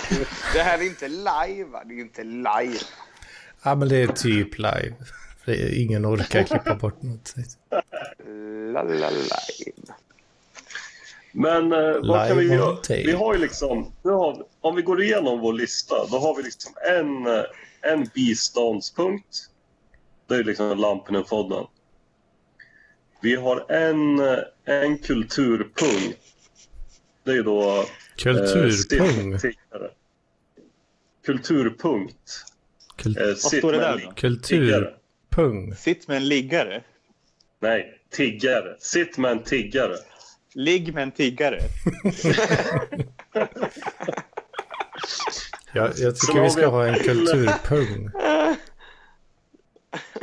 [0.54, 1.82] Det här är inte live, va?
[1.84, 2.78] Det är inte live.
[3.62, 4.94] Ja, men det är typ live.
[5.44, 7.34] För det är- ingen orkar klippa bort något.
[11.32, 12.76] Men eh, vad kan vi göra?
[13.06, 16.42] Vi har ju liksom, nu har, om vi går igenom vår lista, då har vi
[16.42, 17.42] liksom en, eh,
[17.80, 19.38] en biståndspunkt.
[20.28, 21.66] Det är liksom Lampinen-podden.
[23.22, 26.18] Vi har en, eh, en kulturpunkt.
[27.24, 27.60] Det är då...
[27.62, 27.84] eh,
[28.16, 28.72] Kulturpung.
[28.72, 28.88] sitt-
[29.40, 29.90] tiggare.
[31.26, 32.44] Kulturpunkt.
[32.96, 34.36] Kul- Eh, Vad står det där då?
[34.36, 34.94] tiggare.
[35.34, 35.74] Kulturpung.
[35.74, 36.82] Sitt med en liggare.
[37.60, 38.76] Nej, tiggare.
[38.78, 39.96] Sitt med en tiggare.
[40.54, 41.58] Ligg med en tiggare.
[45.72, 48.10] Jag, jag Så tycker vi ska vi- ha en kulturpung.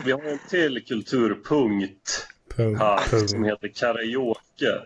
[0.05, 2.27] Vi har en till kulturpunkt.
[2.55, 3.45] Pung, här som pung.
[3.45, 4.81] heter karaoke.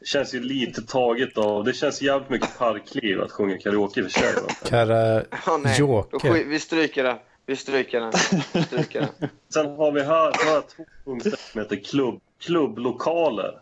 [0.00, 1.64] Det känns ju lite taget av...
[1.64, 4.34] Det känns jävligt mycket parkliv att sjunga karaoke för sig.
[4.70, 5.72] nej.
[5.72, 6.44] Skit- Karaoke.
[6.46, 7.16] vi stryker den.
[7.48, 8.12] Vi stryker den.
[8.52, 9.30] Vi stryker den.
[9.52, 13.52] Sen har vi här, jag två punkter som heter klubb, klubblokaler.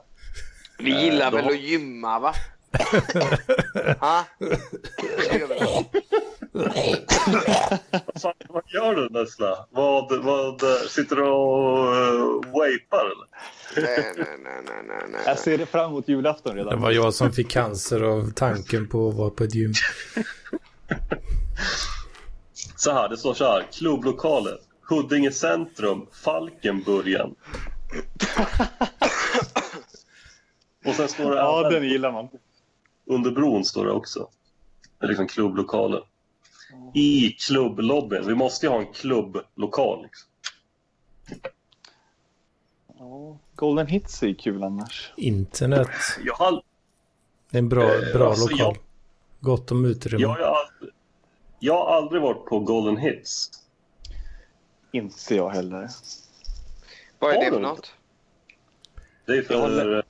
[0.79, 2.35] Vi gillar då- väl att gymma, va?
[4.01, 4.25] ha?
[4.39, 5.45] Det.
[8.49, 9.67] Vad gör du Nessla?
[9.71, 13.27] Vad, vad, sitter du och uh, wapar eller?
[13.77, 15.21] Nej, nej, nej, nej, nej, nej.
[15.27, 16.81] Jag ser fram emot julafton Det redan.
[16.81, 19.73] var jag som fick cancer av tanken på att vara på ett gym.
[22.77, 23.67] Så här, det står så här.
[23.73, 24.59] Klubblokaler.
[24.89, 27.35] Huddinge centrum, Falkenburgen.
[30.87, 32.29] Och sen står det Ja, den gillar man.
[33.07, 34.29] under bron står det också.
[34.99, 36.03] Det är liksom klubblokaler.
[36.95, 38.27] I klubblobbyn.
[38.27, 40.03] Vi måste ju ha en klubblokal.
[40.03, 40.29] Liksom.
[42.99, 45.13] Ja, Golden Hits är ju kul annars.
[45.17, 45.89] Internet.
[46.25, 46.63] Jag har,
[47.51, 48.59] Det är en bra, Eh, bra alltså, lokal.
[48.59, 48.77] jag-
[49.41, 50.23] Gott om utrymme.
[50.23, 50.91] jag, har aldrig,
[51.59, 53.51] jag har aldrig varit på Golden Hits.
[54.93, 55.89] Inte jag heller.
[57.19, 57.93] Vad är det för något?
[59.27, 60.03] Det är för...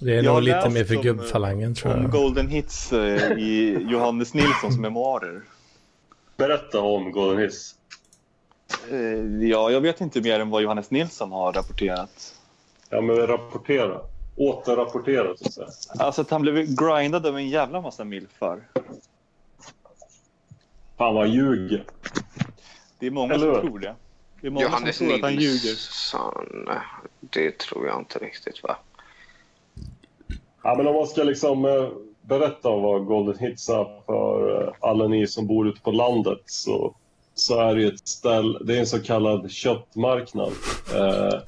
[0.00, 2.10] Det är Jag nog har lite mer för om- gubbfalangen tror Om jag.
[2.10, 5.42] Golden Hits eh, i Johannes Nilssons memoarer.
[6.36, 7.74] Berätta om Golden Hits.
[8.90, 8.98] Eh,
[9.48, 12.34] ja, jag vet inte mer än vad Johannes Nilsson har rapporterat.
[12.90, 14.00] Ja, men rapportera.
[14.36, 15.94] Återrapportera, så att säga.
[16.04, 18.60] Alltså att han blev grindad av en jävla massa milfar.
[21.00, 21.84] Fan vad ljuger.
[22.98, 23.94] Det är många Eller som tror det.
[24.40, 25.68] Det är många Johannes som tror att han ljuger.
[25.68, 26.68] Nilsson.
[27.20, 28.76] Det tror jag inte riktigt va?
[30.62, 31.88] Ja, men om man ska liksom eh,
[32.22, 36.94] berätta vad Golden Hits är för eh, alla ni som bor ute på landet så,
[37.34, 40.52] så är det ett ställe, det är en så kallad köttmarknad.
[40.94, 41.40] Eh,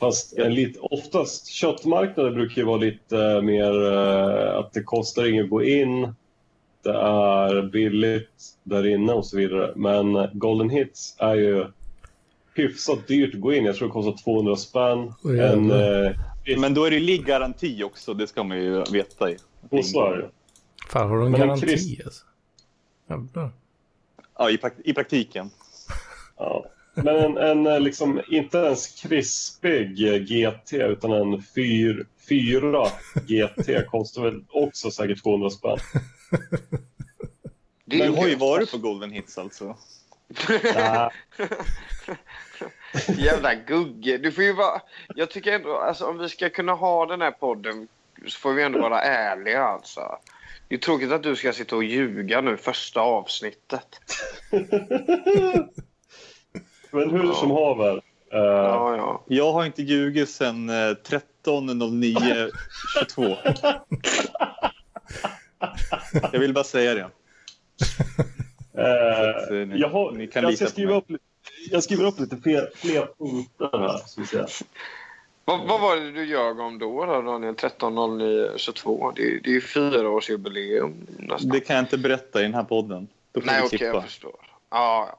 [0.00, 5.28] fast en lite, oftast köttmarknader brukar ju vara lite eh, mer eh, att det kostar
[5.28, 6.14] inget att gå in,
[6.86, 8.30] det är billigt
[8.62, 9.72] där inne och så vidare.
[9.76, 11.66] Men Golden Hits är ju
[12.54, 13.64] hyfsat dyrt att gå in.
[13.64, 15.12] Jag tror det kostar 200 spänn.
[15.22, 16.12] Oj, en, eh,
[16.58, 19.30] Men då är det ligggaranti också, det ska man ju veta.
[19.30, 19.36] i.
[19.70, 20.30] och så är det.
[20.88, 22.24] Fan, har de Men en garanti krist- alltså?
[23.10, 23.50] Jävlar.
[24.38, 25.50] Ja, i, prakt- i praktiken.
[26.38, 26.64] Ja.
[26.94, 32.86] Men en, en eh, liksom, inte ens krispig eh, GT utan en 4
[33.26, 35.78] GT kostar väl också säkert 200 spänn.
[36.30, 36.38] Det
[37.96, 39.76] Du är har ju varit på Golden Hits alltså.
[43.18, 44.18] Jävla gugge.
[44.18, 44.80] Du får ju vara...
[45.14, 47.88] Jag tycker ändå, alltså om vi ska kunna ha den här podden
[48.26, 50.00] så får vi ändå vara ärliga alltså.
[50.68, 54.00] Det är tråkigt att du ska sitta och ljuga nu första avsnittet.
[56.90, 57.96] men hur som haver.
[58.32, 59.24] Eh, Ja, ja.
[59.26, 63.36] Jag har inte ljugit sedan eh, 13.09.22.
[66.32, 67.00] Jag vill bara säga det.
[68.74, 71.06] eh, Så ni- jag, har, ni kan jag, ska skriva upp,
[71.70, 74.24] jag skriver upp lite fler, fler punkter här.
[74.26, 74.46] Ska.
[75.44, 77.54] Vad, vad var det du ljög om då, då Daniel?
[77.54, 79.12] 13.09.22?
[79.16, 81.50] Det, är- det är ju fyraårsjubileum nästan.
[81.50, 83.08] Det kan jag inte berätta i den här podden.
[83.32, 83.94] Då får Nej, okej, klippa.
[83.94, 84.36] jag förstår.
[84.70, 85.18] Ja, ja.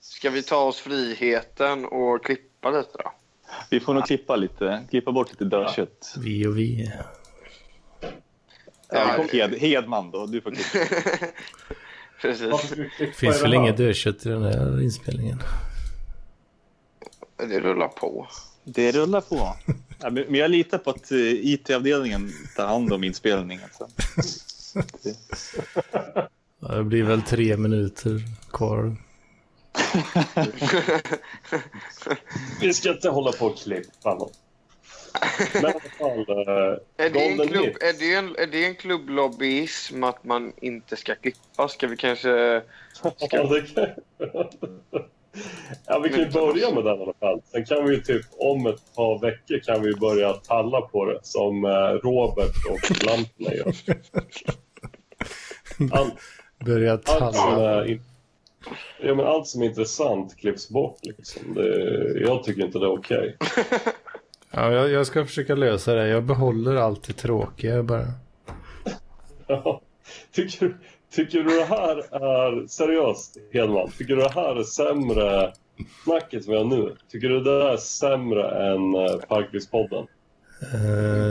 [0.00, 3.12] Ska vi ta oss friheten och klippa lite då?
[3.70, 6.14] Vi får nog klippa lite, klippa bort lite dödkött.
[6.24, 6.92] Vi och vi.
[9.00, 10.50] Ja, Hed, Hedman då, du får.
[12.20, 12.70] Precis.
[12.96, 15.42] Klippa finns väl det inget dödkött i den här inspelningen?
[17.36, 18.28] Det rullar på.
[18.64, 19.56] Det rullar på.
[20.00, 23.68] Ja, men jag litar på att eh, IT-avdelningen tar hand om inspelningen.
[23.72, 23.88] Så.
[25.02, 25.16] Det-
[26.62, 28.96] Ja, det blir väl tre minuter kvar.
[32.60, 34.32] Vi ska inte hålla på och klippa något.
[35.54, 38.74] Men i alla fall, eh, Är det, en klubb, är, det en, är det en
[38.74, 41.68] klubblobbyism att man inte ska klippa?
[41.68, 42.28] Ska vi kanske...
[43.02, 43.86] Ja, det kan...
[45.86, 47.42] ja, vi kan ju börja med den i alla fall.
[47.52, 51.18] Sen kan vi ju typ om ett par veckor kan vi börja talla på det
[51.22, 53.74] som eh, Robert och Lampinen gör.
[55.98, 56.14] Allt,
[56.64, 57.84] Börja allt, som talla.
[57.84, 58.00] är
[59.00, 60.98] ja, men allt som är intressant klipps bort.
[61.02, 61.54] Liksom.
[61.54, 62.20] Det...
[62.20, 63.36] Jag tycker inte det är okej.
[64.50, 66.08] Ja, jag, jag ska försöka lösa det.
[66.08, 68.06] Jag behåller allt det tråkiga bara.
[69.46, 69.80] Ja.
[70.32, 70.76] tycker,
[71.10, 73.90] tycker du det här är seriöst, Hedman?
[73.98, 75.52] Tycker du det här är sämre
[76.04, 76.96] snacket som vi har nu?
[77.08, 80.06] Tycker du det är sämre än uh, Parklivspodden?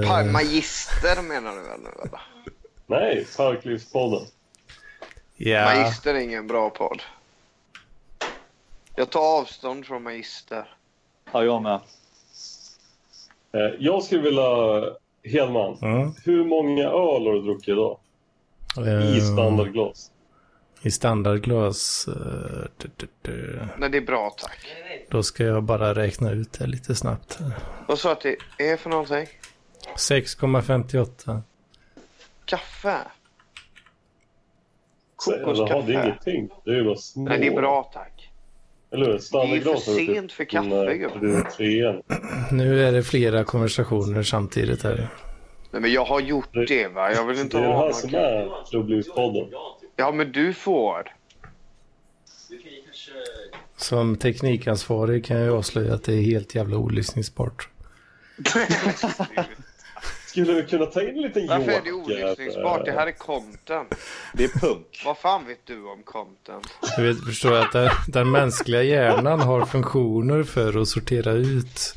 [0.07, 1.89] Pa- Uh, Magister menar du väl nu?
[2.01, 2.21] Eller?
[2.87, 4.27] Nej, Parklivspodden.
[5.37, 7.01] ja, Magister är ingen bra podd.
[8.95, 10.73] Jag tar avstånd från Magister.
[11.31, 11.79] Ja, jag med.
[13.53, 14.49] Eh, jag skulle vilja,
[15.23, 16.13] Hedman, ja.
[16.25, 17.99] hur många öl har du druckit idag?
[18.77, 20.11] I Eh, standardglas?
[20.81, 22.05] I standardglas.
[22.77, 23.59] du, du, du.
[23.77, 24.57] Nej, det är bra tack.
[25.09, 27.39] Då ska jag bara räkna ut det lite snabbt.
[27.87, 28.35] Vad sa att det
[28.71, 29.25] är för någonting?
[29.97, 31.41] 6,58.
[32.45, 32.97] Kaffe?
[35.27, 35.91] Jaha, det är Kokoskaffe?
[35.91, 36.49] ingenting.
[36.65, 37.23] Det är bara små.
[37.23, 38.18] Nej, det är bra tack.
[38.91, 39.11] Eller hur?
[39.31, 41.45] Det är ju för du sent för typ kaffe, en, eh, gubben.
[42.51, 45.09] Nu är det flera konversationer samtidigt här.
[45.71, 47.11] Nej, men jag har gjort Det- det va.
[47.11, 49.47] Jag vill Det inte är det ha här som är Klubblivspodden.
[49.95, 51.15] Ja, men du får.
[53.77, 57.69] Som teknikansvarig kan jag avslöja att det är helt jävla olyssningsbart.
[60.29, 62.23] Skulle vi kunna ta in en liten Varför är det joker?
[62.25, 62.85] olyssningsbart?
[62.85, 63.95] Det här är content.
[64.33, 65.01] Det är punk.
[65.05, 66.67] Vad fan vet du om content?
[66.97, 71.95] Du vet, förstår jag att den, den mänskliga hjärnan har funktioner för att sortera ut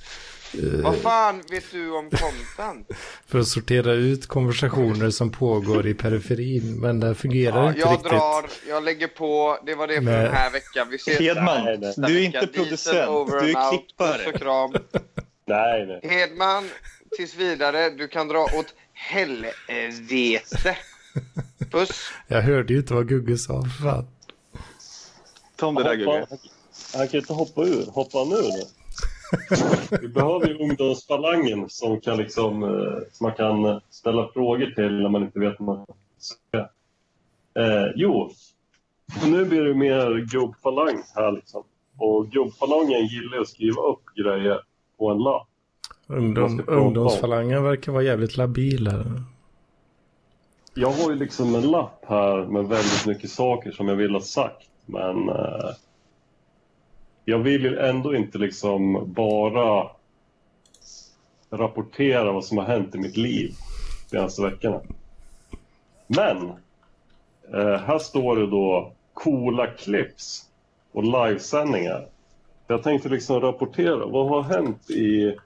[0.83, 2.89] Vad fan vet du om content?
[3.27, 6.81] för att sortera ut konversationer som pågår i periferin.
[6.81, 8.11] Men det fungerar Ja, inte jag riktigt.
[8.11, 9.59] drar, jag lägger på.
[9.67, 10.23] Det var det för Nej.
[10.25, 10.87] den här veckan.
[10.91, 14.81] Vi ses Hedman, du är inte producent, du är klippare.
[15.47, 16.01] Nej, nej.
[16.03, 16.69] Hedman,
[17.17, 17.91] tills vidare.
[17.91, 20.77] Du kan dra åt helvete.
[21.71, 22.11] Puss.
[22.29, 23.63] Jag hörde ju inte vad Gugge sa.
[23.83, 24.07] Fan.
[25.57, 26.27] Ta om det där Gugge.
[26.95, 27.87] Han kan inte hoppa ur.
[27.87, 28.63] Hoppa han ur nu?
[30.01, 35.09] Vi behöver ju ungdomsfalangen som, kan liksom, eh, som man kan ställa frågor till när
[35.09, 35.87] man inte vet vad man
[36.19, 36.59] ska.
[37.63, 38.31] Eh, jo,
[39.27, 41.63] nu blir det mer gubbfalang här liksom.
[41.99, 44.61] Och gubbfalongen gillar att skriva upp grejer
[44.99, 45.49] på en lapp.
[46.13, 49.23] Ungdom, ungdomsfalangen verkar vara jävligt labil här.
[50.75, 54.21] Jag har ju liksom en lapp här med väldigt mycket saker som jag vill ha
[54.21, 54.69] sagt.
[54.87, 55.71] Men eh,
[57.25, 59.91] jag vill ju ändå inte liksom bara
[61.51, 63.55] rapportera vad som har hänt i mitt liv
[64.11, 64.81] de senaste veckorna.
[66.07, 66.51] Men
[67.55, 70.49] eh, här står det då coola clips
[70.93, 72.07] och livesändningar.
[72.67, 75.37] Jag tänkte liksom rapportera vad har hänt i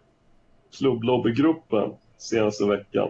[0.72, 3.08] klubblobbygruppen senaste veckan.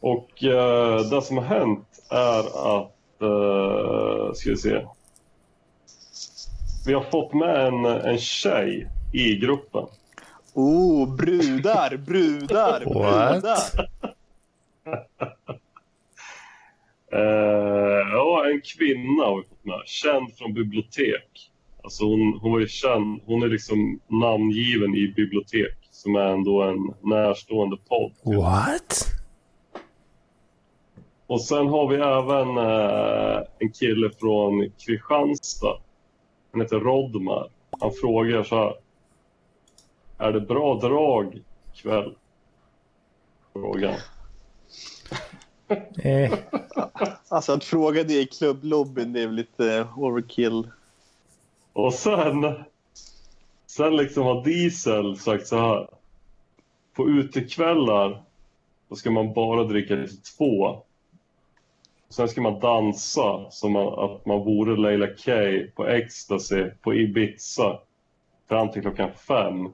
[0.00, 2.40] Och eh, det som har hänt är
[2.76, 4.86] att, eh, ska vi se.
[6.86, 9.86] Vi har fått med en, en tjej i gruppen.
[10.54, 13.88] Oh, brudar, brudar, brudar.
[17.12, 19.82] Eh, ja, en kvinna har vi fått med.
[19.86, 21.50] Känd från bibliotek.
[21.84, 26.62] Alltså hon, hon var ju känd, hon är liksom namngiven i bibliotek som är ändå
[26.62, 28.12] en närstående podd.
[28.36, 29.06] What?
[31.26, 35.76] Och sen har vi även eh, en kille från Kristianstad.
[36.52, 37.48] Han heter Rodmar.
[37.80, 38.74] Han frågar så här.
[40.18, 41.42] Är det bra drag
[41.74, 42.14] ikväll?
[43.52, 43.94] Frågan.
[45.98, 46.32] Eh,
[47.28, 50.68] Alltså att fråga det i klubblobbyn, det är väl lite overkill.
[51.74, 52.64] Och sen,
[53.66, 55.88] sen liksom har Diesel sagt så här.
[56.94, 58.22] På utekvällar
[58.88, 60.82] då ska man bara dricka till två.
[62.08, 65.32] Sen ska man dansa som att man vore Leila K
[65.74, 67.78] på Ecstasy på Ibiza
[68.48, 69.68] fram till klockan fem.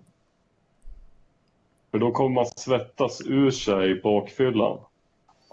[1.91, 4.79] För då kommer man svettas ur sig i bakfyllan.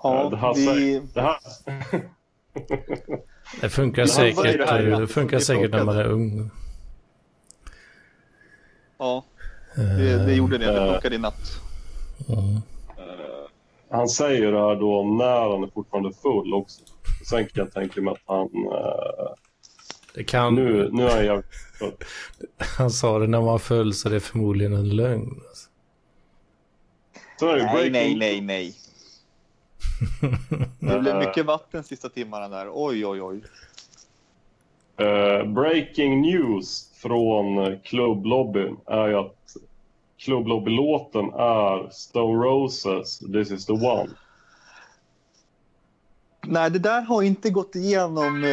[0.03, 1.37] Ja, det här, vi, det här,
[3.61, 6.49] det funkar är säkert, det här det egentligen funkar säkert när man är ung.
[8.97, 9.25] ja,
[9.75, 10.65] det, det gjorde det.
[10.65, 10.93] Det Eh.
[10.93, 11.61] funkade i natt.
[12.29, 12.61] Mm.
[13.91, 16.81] han säger det här då när han är fortfarande full också.
[17.29, 18.45] Sen kan jag tänka mig att han...
[18.45, 19.33] eh,
[20.13, 21.43] Det kan, nu, nu är
[21.79, 21.91] full.
[22.77, 25.41] han sa det när man föll så det är förmodligen en lögn.
[25.49, 25.69] Alltså.
[27.45, 28.75] Är det Nej, nej, nej, nej.
[30.79, 32.69] Det blev mycket vatten sista timmarna där.
[32.73, 33.41] Oj, oj, oj.
[35.07, 39.35] eh, breaking news från eh, klubblobbyn är ju att
[40.17, 44.09] klubblobby-låten är Stone Roses, This is the one.
[46.47, 48.43] Nej, det där har inte gått igenom.
[48.43, 48.51] Eh,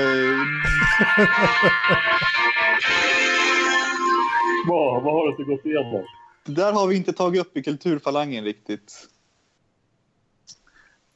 [4.66, 6.05] Vad, vad har det inte gått igenom?
[6.47, 9.09] det där har vi inte tagit upp i kulturfalangen riktigt.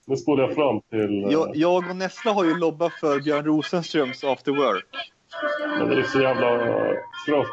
[0.09, 1.25] Nu spolar jag fram till...
[1.25, 4.87] eh, Jag, jag och Nessla har ju lobbat för Björn Rosenströms After Work.
[5.79, 6.95] Men det är så jävla eh,
[7.27, 7.47] trött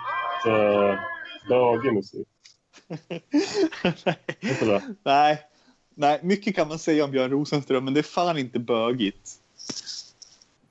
[0.48, 0.96] uh,
[1.50, 2.28] bögig musik.
[4.40, 4.82] Inte det?
[5.04, 5.40] nej,
[5.96, 9.30] nej, mycket kan man säga om Björn Rosenström, men det är fan inte bögigt.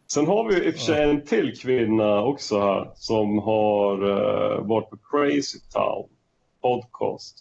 [0.07, 4.66] Sen har vi i och för sig en till kvinna också här som har uh,
[4.66, 6.09] varit på Crazy Town
[6.62, 7.39] podcast.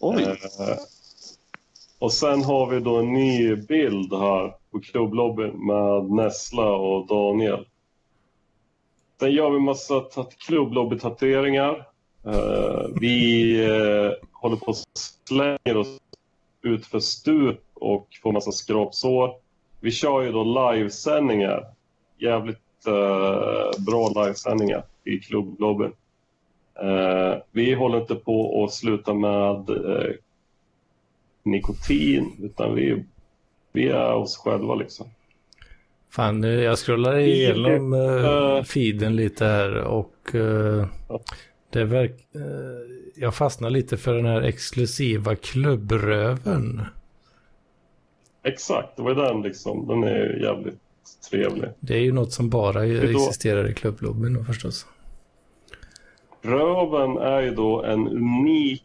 [0.00, 0.38] Oj, Eh,
[1.98, 7.66] och sen har vi då en ny bild här på klubblobbyn med Nessla och Daniel.
[9.20, 10.04] Sen gör vi massa
[10.46, 11.86] klubblobbytatueringar.
[12.26, 14.76] Uh, eh, vi uh, håller på och
[15.28, 15.98] slänger oss
[16.62, 19.34] ut för stup och får massa skrapsår.
[19.80, 21.64] Vi kör ju då livesändningar.
[22.18, 25.92] Jävligt uh, bra livesändningar i klubblobbyn.
[27.52, 29.70] Vi håller inte på att sluta med
[31.46, 33.04] nikotin, utan vi,
[33.72, 35.06] vi är oss själva liksom.
[36.10, 40.12] Fan, eh, jag scrollar igenom uh, feeden lite här och
[41.08, 41.20] Ja.
[41.70, 42.42] det verk, eh,
[43.16, 46.82] jag fastnar lite för den här exklusiva klubbröven.
[48.42, 49.86] Exakt, det var den liksom.
[49.86, 50.78] Den är jävligt
[51.30, 51.70] trevlig.
[51.80, 54.86] Det är ju något som bara existerar i klubblobbyn förstås.
[56.42, 58.84] Röven är ju då en unik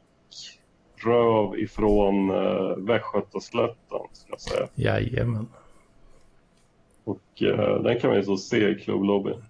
[1.06, 4.68] röv ifrån uh, Västgötaslätten, ska jag säga.
[4.76, 5.47] Jajamän.
[7.04, 9.43] Och eh, den kan man ju så se i klubblobbyn.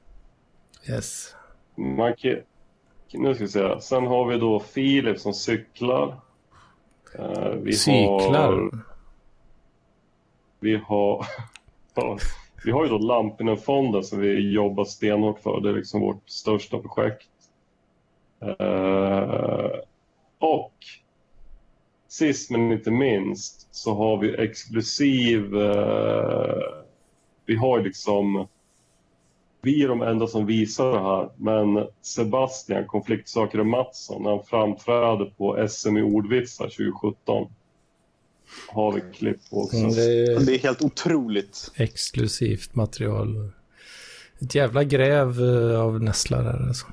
[0.90, 1.36] Yes.
[1.76, 2.36] Man kan,
[3.14, 3.82] nu ska vi se.
[3.82, 6.16] Sen har vi då Filip som cyklar.
[7.16, 8.52] Eh, vi Cyklar.
[8.52, 8.72] Har,
[10.60, 11.26] vi har...
[12.66, 15.62] vi har ju då Lampinen-fonden som vi jobbar stenhårt för.
[15.62, 17.28] Det är liksom vårt största projekt.
[18.42, 19.72] Eh,
[20.40, 20.74] och
[22.12, 25.56] sist men inte minst så har vi exklusiv...
[25.56, 26.56] Eh,
[27.46, 28.48] vi har ju liksom
[29.62, 31.30] vi är de enda som visar det här.
[31.38, 37.48] Men Sebastian, konfliktsökare Mattsson, när han framträdde på SM i ordvitsar 2017
[38.68, 39.78] har vi klipp på också.
[39.78, 41.72] Mm, det är Det är helt otroligt.
[41.76, 43.52] exklusivt material.
[44.42, 46.86] Ett jävla gräv eh, av nässlar där alltså.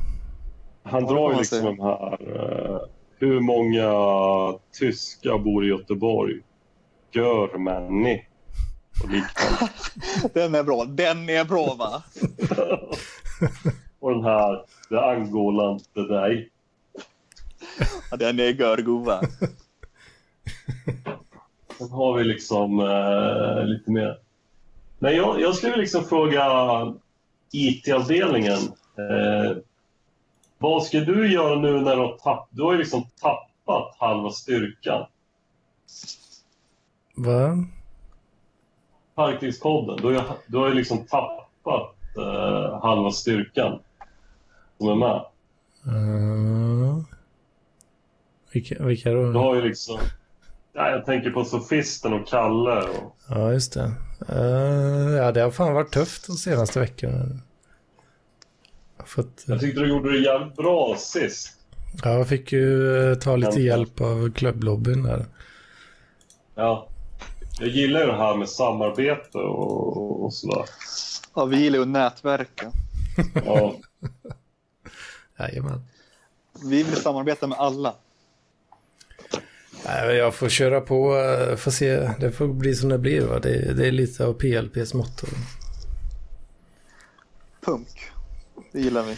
[0.82, 2.97] Han drar ju liksom den här...
[3.18, 3.88] hur många
[4.72, 6.40] tyskar bor i Göteborg?
[7.12, 8.24] Görmänni
[9.02, 9.68] och liknande.
[10.34, 10.84] Den är bra.
[10.84, 12.02] Den är bra, va?
[14.00, 16.50] och den här, det angår inte dig.
[18.10, 19.20] Ja, den är görgova.
[21.78, 24.18] Sen har vi liksom eh, lite mer.
[24.98, 26.44] Nej, jag, jag skulle liksom fråga
[27.52, 28.58] IT-avdelningen.
[28.98, 29.56] Eh,
[30.58, 32.48] vad ska du göra nu när du har tappat...
[32.50, 35.06] Du har ju liksom tappat halva styrkan.
[37.16, 37.64] Va?
[39.14, 39.96] Parklivspodden.
[39.96, 43.78] Du har du har ju liksom tappat eh, halva styrkan
[44.78, 45.24] som är med.
[45.86, 46.98] Uh,
[48.52, 49.38] vilka, vilka Du då?
[49.38, 49.98] har ju liksom...
[50.72, 52.82] Ja, jag tänker på Sofisten och Kalle.
[52.82, 53.92] Och, Ja, just det.
[54.28, 57.24] Eh, ja, det har fan varit tufft de senaste veckorna.
[59.08, 61.52] Fått, eh, jag tyckte du gjorde det jävligt bra sist.
[62.02, 65.26] ja, jag fick ju eh, ta lite hjälp av klubblobbyn där.
[66.54, 66.88] Ja.
[67.60, 70.64] Jag gillar ju det här med samarbete och, och sådär.
[71.34, 72.72] Ja, vi gillar ju att nätverka.
[73.44, 73.74] Ja.
[75.38, 75.80] Jajamän.
[76.64, 77.94] Vi vill samarbeta med alla.
[79.84, 82.10] Nej, men jag får köra på, eh, får se.
[82.20, 83.20] Det får bli som det blir.
[83.20, 83.38] Va?
[83.38, 85.26] Det, det är lite av PLPs motto.
[87.60, 88.10] Punk.
[88.78, 89.16] Det gillar vi.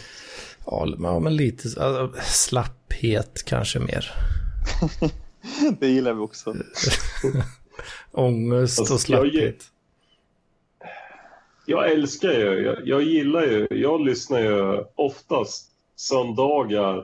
[0.65, 4.11] Ja, men lite alltså, slapphet kanske mer.
[5.79, 6.55] Det gillar vi också.
[8.11, 9.63] Ångest Alltså, och slapphet.
[11.65, 16.97] Jag älskar ju, jag, jag gillar ju, jag lyssnar ju oftast söndagar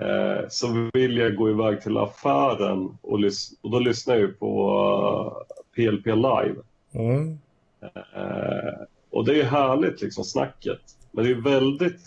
[0.00, 4.32] eh, så vill jag gå iväg till affären och, lys- och då lyssnar jag ju
[4.32, 6.56] på eh, PLP live.
[6.92, 7.38] Mm.
[8.14, 8.80] Eh,
[9.10, 10.80] och det är härligt liksom snacket.
[11.16, 12.00] Men det är väldigt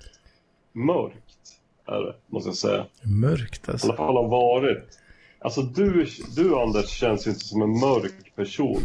[0.74, 2.86] mörkt, är det, måste jag säga.
[3.02, 3.88] Mörkt I alltså.
[3.88, 5.00] alla fall har varit.
[5.40, 8.82] Alltså du, du Anders känns ju inte som en mörk person.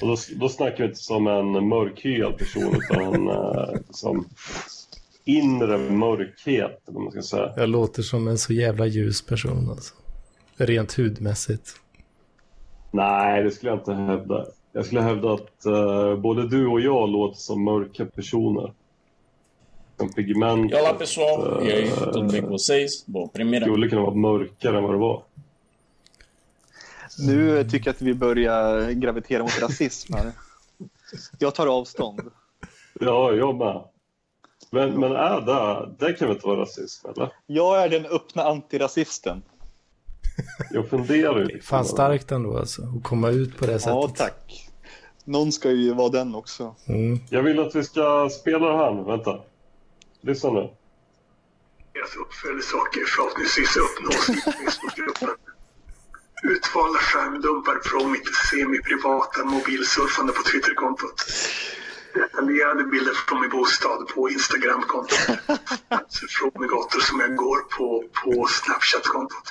[0.00, 4.28] Och då, då snackar vi inte som en mörkhyad person utan uh, som
[5.24, 7.52] inre mörkhet, eller man ska säga.
[7.56, 9.94] Jag låter som en så jävla ljus person alltså.
[10.56, 11.70] Rent hudmässigt.
[12.90, 14.46] Nej, det skulle jag inte hävda.
[14.78, 18.72] Jag skulle hävda att eh, både du och jag låter som mörka personer.
[19.96, 23.06] Som pigment olá pessoal, e aí, tudo bem com vocês?
[23.06, 25.22] Bom, primeira, skulle kunna vara mörkare än vad det var.
[27.18, 30.32] Nu tycker jag att vi börjar gravitera mot rasism här.
[31.38, 32.20] Jag tar avstånd.
[33.00, 33.84] Ja, jag med.
[34.70, 37.32] Men, men är det, det kan väl inte vara rasism, eller?
[37.46, 39.42] Jag är den öppna antirasisten.
[40.70, 41.56] Jag funderar ju.
[41.56, 42.82] Är fan starkt ändå alltså.
[42.82, 43.94] Att komma ut på det sättet.
[43.94, 44.67] Ja, tack.
[45.28, 46.74] Någon ska ju vara den också.
[46.86, 47.18] Mm.
[47.30, 49.02] Jag vill att vi ska spela det här nu.
[49.04, 49.40] Vänta.
[50.20, 50.70] Lyssna nu.
[51.92, 55.28] Deras uppföljningssaker förhoppningsvis uppnås i Facebookgruppen.
[56.42, 61.18] Utvalda skärmdumpar från mitt semi-privata mobilsurfande på Twitterkontot.
[62.14, 65.28] Detaljerade bilder från min bostad på Instagramkontot.
[65.88, 69.46] Alltså från min gator som jag går på på Snapchat-kontot.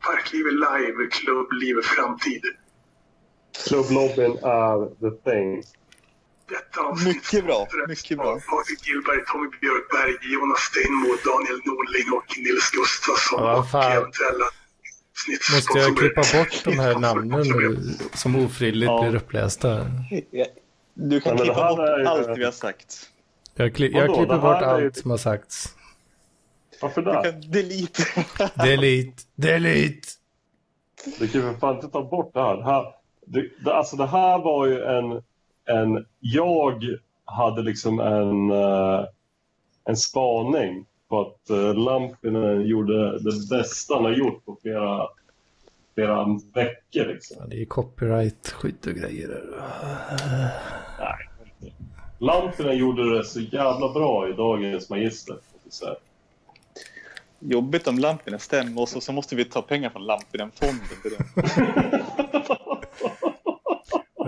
[0.00, 2.44] Parklivet live, klubblivet framtid.
[3.68, 5.62] Klubblobbyn är the thing.
[7.04, 8.32] Mycket bra, mycket bra.
[8.50, 13.42] Patrik Gillberg, Tommy Björkberg, Jonas Stenmo, Daniel Norling och Nils Gustafsson.
[13.44, 14.44] Ja, och eventuella
[15.54, 19.02] Måste jag klippa bort de här namnen nu som ofrivilligt Ja.
[19.02, 19.86] blir upplästa?
[20.94, 23.10] Du kan Ja, klippa bort ju- allt vi har sagt.
[23.54, 25.68] Jag, kli- jag klipper bort ju- allt som har sagts.
[26.80, 27.22] Varför Du det?
[27.22, 28.02] kan delete.
[28.56, 30.08] Delete, delete.
[31.18, 32.56] Du kan ju för fan inte ta bort det här.
[32.56, 32.84] Det här,
[33.26, 35.22] det, alltså det här var ju en,
[35.64, 36.06] en...
[36.20, 36.84] Jag
[37.24, 39.04] hade liksom en, eh,
[39.84, 45.06] en spaning på att uh, Lampinen gjorde det bästa han har gjort på flera,
[45.94, 47.12] flera veckor.
[47.12, 47.36] Liksom.
[47.40, 49.28] Ja, det är copyright-skydd och grejer.
[49.28, 49.42] där.
[52.18, 55.36] Lampinen gjorde det så jävla bra i dagens Magister.
[57.38, 60.88] Jobbigt om Lampinen stämmer och så måste vi ta pengar från Lampinen-fonden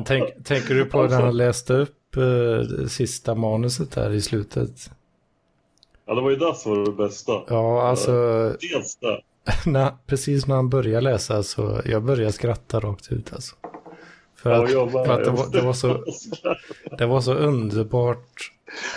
[0.06, 4.90] tänk, tänker du på när han läste upp eh, det sista manuset där i slutet?
[6.06, 7.32] Ja, det var ju det som var det bästa.
[7.48, 8.12] Ja, alltså
[8.60, 9.20] Dels det.
[9.70, 13.56] när, precis när han började läsa så jag började skratta rakt ut alltså.
[14.36, 16.04] För att, för att det, var, det, var så,
[16.98, 18.52] det var så underbart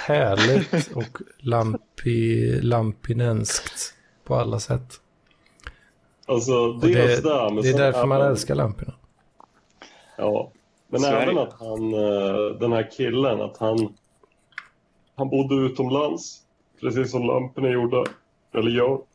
[0.07, 3.93] härligt och lampi, lampinenskt
[4.23, 5.01] på alla sätt.
[6.25, 6.87] Alltså, det,
[7.53, 8.93] men det är därför man älskar lamporna.
[10.17, 10.51] Ja,
[10.87, 11.17] men Sverige.
[11.23, 13.93] även att han, eh, den här killen, att han,
[15.15, 16.41] han bodde utomlands,
[16.81, 18.03] precis som lamporna gjorde,
[18.53, 18.99] eller gör.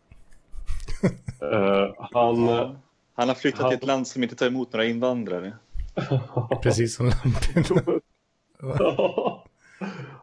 [1.52, 2.48] Eh, han,
[3.14, 5.52] Han har flyttat Han- till ett land som inte tar emot några invandrare.
[6.62, 8.00] Precis som lamporna.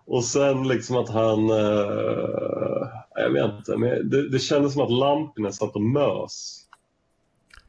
[0.05, 4.91] och sen liksom att han, eh, jag vet inte, men det, det kändes som att
[4.91, 6.65] lamporna satt och mös.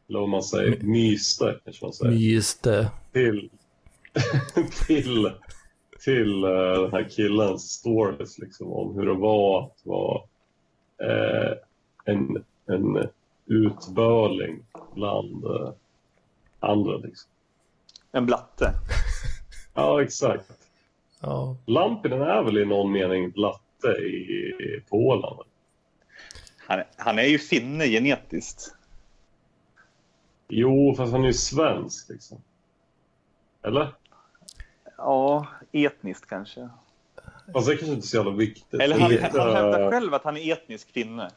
[0.08, 2.62] Eller vad man säger, myste kanske man säger.
[2.62, 2.90] Det.
[3.12, 3.50] till,
[4.86, 5.32] till,
[6.04, 10.22] till eh, den här killens stories liksom, om hur det var att vara
[11.02, 11.52] eh,
[12.04, 13.08] en, en
[13.46, 15.72] utbörling bland eh,
[16.60, 16.96] andra.
[16.96, 17.30] Liksom.
[18.12, 18.74] En blatte.
[19.74, 20.50] Ja, exakt.
[21.20, 21.56] Ja.
[21.66, 25.36] Lampinen är väl i någon mening blatte i, i Polen?
[26.66, 28.74] Han, han är ju finne genetiskt.
[30.48, 32.08] Jo, fast han är ju svensk.
[32.08, 32.42] Liksom.
[33.62, 33.94] Eller?
[34.96, 36.68] Ja, etniskt kanske.
[37.52, 38.80] Fast det är kanske inte är så jävla viktigt.
[38.80, 41.30] Eller han, han hävdar själv att han är etnisk finne.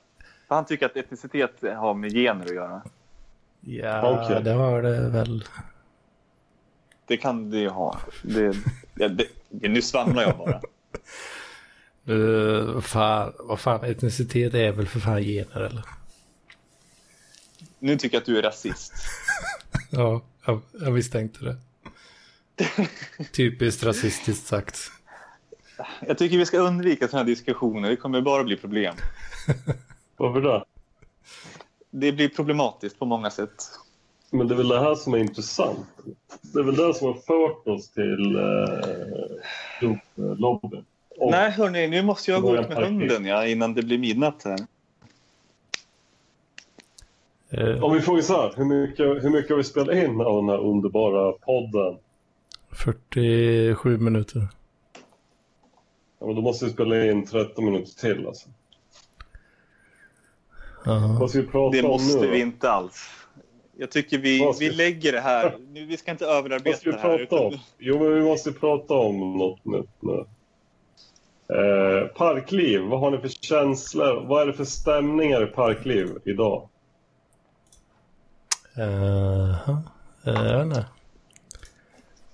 [0.47, 2.81] För han tycker att etnicitet har med gener att göra.
[3.61, 4.43] Ja, Okej.
[4.43, 5.43] det har det väl.
[7.05, 7.99] Det kan det ju ha.
[8.23, 8.55] Det,
[8.95, 10.61] ja, det, nu svamlar jag bara.
[12.09, 15.85] Uh, fan, vad fan, etnicitet är väl för fan gener eller?
[17.79, 18.93] Nu tycker jag att du är rasist.
[19.91, 21.57] Ja, jag, jag misstänkte det.
[23.31, 24.91] Typiskt rasistiskt sagt.
[26.07, 27.89] Jag tycker vi ska undvika sådana här diskussioner.
[27.89, 28.95] Det kommer bara bli problem.
[30.17, 30.63] Varför det?
[31.89, 33.63] Det blir problematiskt på många sätt.
[34.29, 35.87] Men det är väl det här som är intressant.
[36.41, 39.95] Det är väl det som har fört oss till eh,
[40.37, 40.85] lobbyn.
[41.19, 44.59] Nej, hörni, nu måste jag gå ut med hunden ja, innan det blir midnatt här.
[47.81, 50.49] Om vi frågar så här, hur mycket, hur mycket har vi spelat in av den
[50.49, 51.97] här underbara podden?
[52.73, 54.47] 47 minuter.
[56.19, 58.49] Ja, men då måste vi spela in 13 minuter till alltså.
[61.19, 62.27] Vad ska vi prata Det om måste nu?
[62.27, 62.45] vi då?
[62.45, 63.09] inte alls.
[63.77, 65.57] Jag tycker vi, vi lägger det här.
[65.69, 67.25] Nu, vi ska inte överarbeta ska vi det här.
[67.25, 67.59] prata om?
[67.77, 70.25] Jo, men vi måste prata om något nytt nu.
[71.55, 74.25] Eh, parkliv, vad har ni för känslor?
[74.27, 76.69] Vad är det för stämningar i parkliv idag?
[78.77, 79.69] Uh,
[80.23, 80.85] jag vet inte.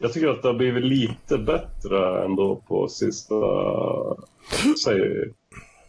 [0.01, 3.35] Jag tycker att det har blivit lite bättre ändå på sista,
[4.83, 4.99] säg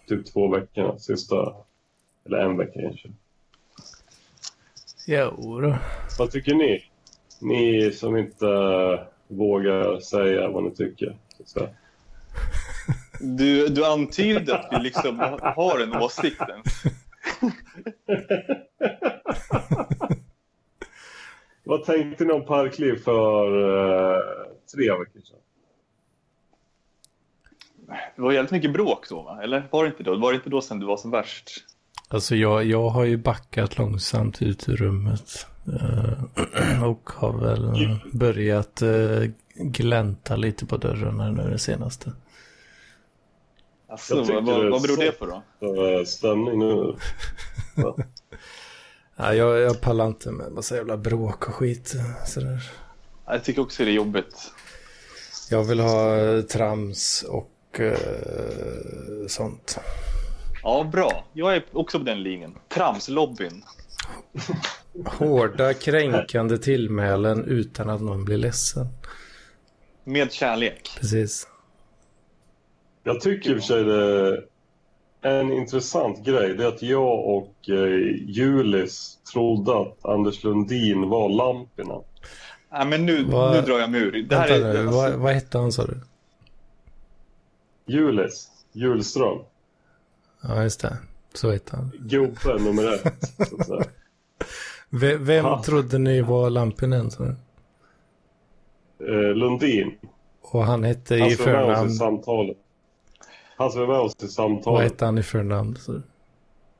[0.08, 0.98] typ två veckorna.
[0.98, 1.54] Sista,
[2.26, 3.08] eller en vecka kanske.
[5.06, 5.74] Jo.
[6.18, 6.84] Vad tycker ni?
[7.40, 8.46] Ni som inte
[9.28, 11.16] vågar säga vad ni tycker.
[11.44, 11.68] så.
[13.20, 16.82] Du, du antyder att du liksom har en åsikt ens.
[21.70, 23.46] Vad tänkte ni om parkliv för
[24.14, 24.18] eh,
[24.74, 25.38] tre veckor sedan?
[28.16, 29.40] Det var jävligt mycket bråk då, va?
[29.42, 30.16] Eller var det inte då?
[30.16, 31.50] Var det inte då sen du var som värst?
[32.08, 35.46] Alltså jag, jag har ju backat långsamt ut ur rummet.
[35.80, 42.12] eh, och har väl börjat uh, glänta lite på dörren här nu det senaste.
[43.88, 45.42] Alltså, vad, vad, vad beror det på då?
[45.66, 46.94] Eh, stämning nu?
[47.76, 47.96] Ja.
[49.22, 51.94] Ja, jag, jag pallar inte med massa jävla bråk och skit.
[52.26, 52.70] Sådär.
[53.26, 54.52] Jag tycker också det är jobbigt.
[55.50, 57.96] Jag vill ha eh, trams och eh,
[59.28, 59.78] sånt.
[60.62, 61.24] Ja, bra.
[61.32, 62.54] Jag är också på den linjen.
[62.68, 63.62] Tramslobbyn.
[65.04, 68.86] Hårda kränkande tillmälen utan att någon blir ledsen.
[70.04, 70.90] Med kärlek.
[71.00, 71.48] Precis.
[73.02, 74.44] Jag tycker i och för sig det är
[75.22, 76.54] en intressant grej.
[76.54, 82.02] Det är att jag och eh, Julis trodde att Anders Lundin var Lampinen.
[82.70, 84.22] Ja, men nu, Vad- nu drar jag mig ur.
[84.22, 86.00] Det här Vänta är, nu, vad, vad hette han sa du?
[87.86, 89.38] Julis, Julström,
[90.42, 90.96] Ja, just det.
[91.34, 91.90] Så hette han.
[91.98, 93.30] gubbe nummer ett.
[93.66, 93.82] Så
[95.18, 95.62] vem Ja.
[95.66, 97.10] trodde ni var Lampinen?
[97.10, 97.34] sa du?
[99.06, 99.94] Eh, Lundin,
[100.42, 101.90] Och han hette han i förnamn.
[101.90, 102.56] samtalet.
[103.60, 105.76] Han som är med oss i Vad samtalet, hette han i förnamn?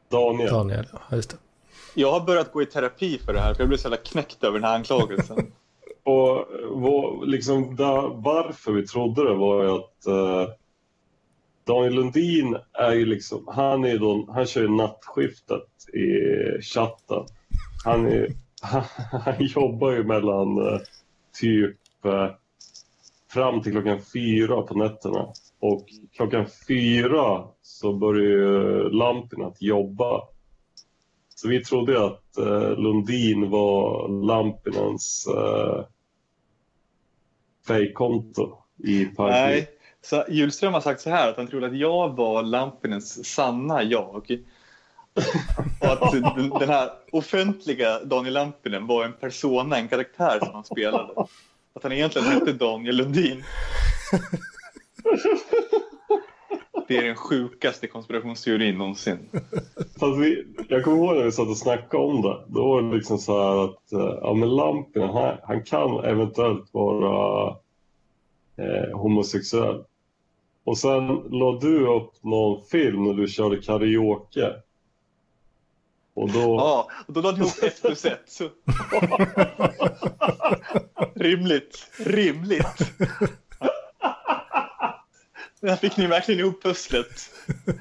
[0.09, 0.51] Daniel.
[0.51, 0.87] Daniel.
[0.93, 1.37] Ja, just det.
[1.95, 4.45] jag har börjat gå i terapi för det här, för jag blev så jävla knäckt
[4.45, 5.39] över den här anklagelsen.
[6.03, 10.53] Och eh, vad, liksom, där, varför vi trodde det var ju att eh,
[11.64, 17.24] Daniel Lundin är ju liksom, han, är då, han kör ju nattskiftet i chatten.
[17.85, 18.28] Han, är,
[19.24, 20.81] han, jobbar ju mellan eh,
[21.41, 22.35] typ uppe
[23.31, 25.26] fram till klockan fyra på nätterna.
[25.61, 30.21] Och klockan fyra så började ju Lampinen att jobba.
[31.35, 35.85] Så vi trodde att eh, Lundin var Lampinens eh,
[37.67, 39.43] fejkkonto i Parkliv.
[39.43, 39.69] Nej,
[40.03, 44.15] så Hjulström har sagt så här att han trodde att jag var Lampinens sanna jag.
[44.15, 44.31] Och
[45.81, 51.13] att den, den här offentliga Daniel Lampinen var en persona, en karaktär som han spelade.
[51.75, 53.45] Att han egentligen hette Daniel Lundin.
[56.89, 59.19] Det är den sjukaste konspirationsteorin någonsin.
[60.01, 62.45] Fast vi, jag kommer ihåg när vi satt och snackade om det.
[62.49, 66.75] Då var det liksom så här att eh, ja, men Lampinen, han, han kan eventuellt
[66.75, 67.49] vara
[68.57, 69.85] eh, homosexuell.
[70.65, 74.55] Och sen la du upp någon film när du körde karaoke.
[76.15, 76.41] Och då...
[76.41, 78.41] Ja, och då lade ni ihop ett plus ett.
[81.15, 82.93] Rimligt, rimligt.
[85.61, 87.31] Där fick ni verkligen ihop pusslet.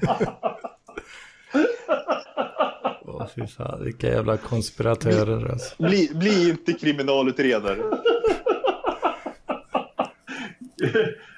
[3.04, 5.82] Åh, fy fan, vilka jävla konspiratörer alltså.
[5.82, 7.76] Bli, bli inte kriminalutredare.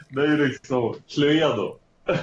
[0.08, 1.78] det är ju liksom Cluedo.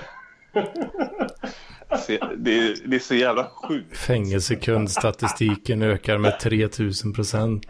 [2.38, 3.98] Det är, det är så jävla sjukt.
[3.98, 7.66] Fängelsekundstatistiken ökar med 3000 procent.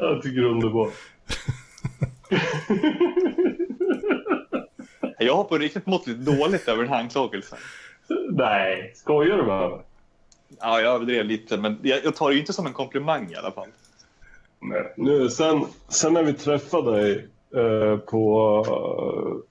[0.00, 0.92] Jag tycker det är underbart.
[5.18, 7.58] Jag har på riktigt mått lite dåligt över den här anklagelsen.
[8.30, 9.80] Nej, skojar du med mig?
[10.60, 13.50] Ja, jag överdrev lite, men jag, jag tar det inte som en komplimang i alla
[13.50, 13.68] fall.
[14.60, 14.94] Nej.
[14.96, 19.50] Nu, sen, sen när vi träffade dig eh, på eh,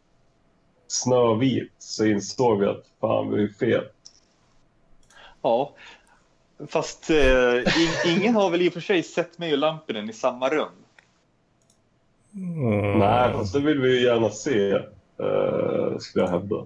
[0.88, 3.84] Snövit så insåg vi att fan, vi är fel.
[5.42, 5.74] Ja,
[6.68, 10.14] fast eh, in, ingen har väl i och för sig sett mig och Lampinen i
[10.14, 10.70] samma rum.
[12.36, 13.00] Mm.
[13.00, 16.66] Nej, fast det vill vi ju gärna se, eh, skulle jag hävda.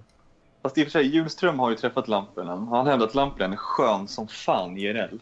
[0.62, 2.68] Fast i och för sig, Hjulström har ju träffat Lampinen.
[2.68, 5.18] Han hävdar att Lampinen är skön som fan IRL.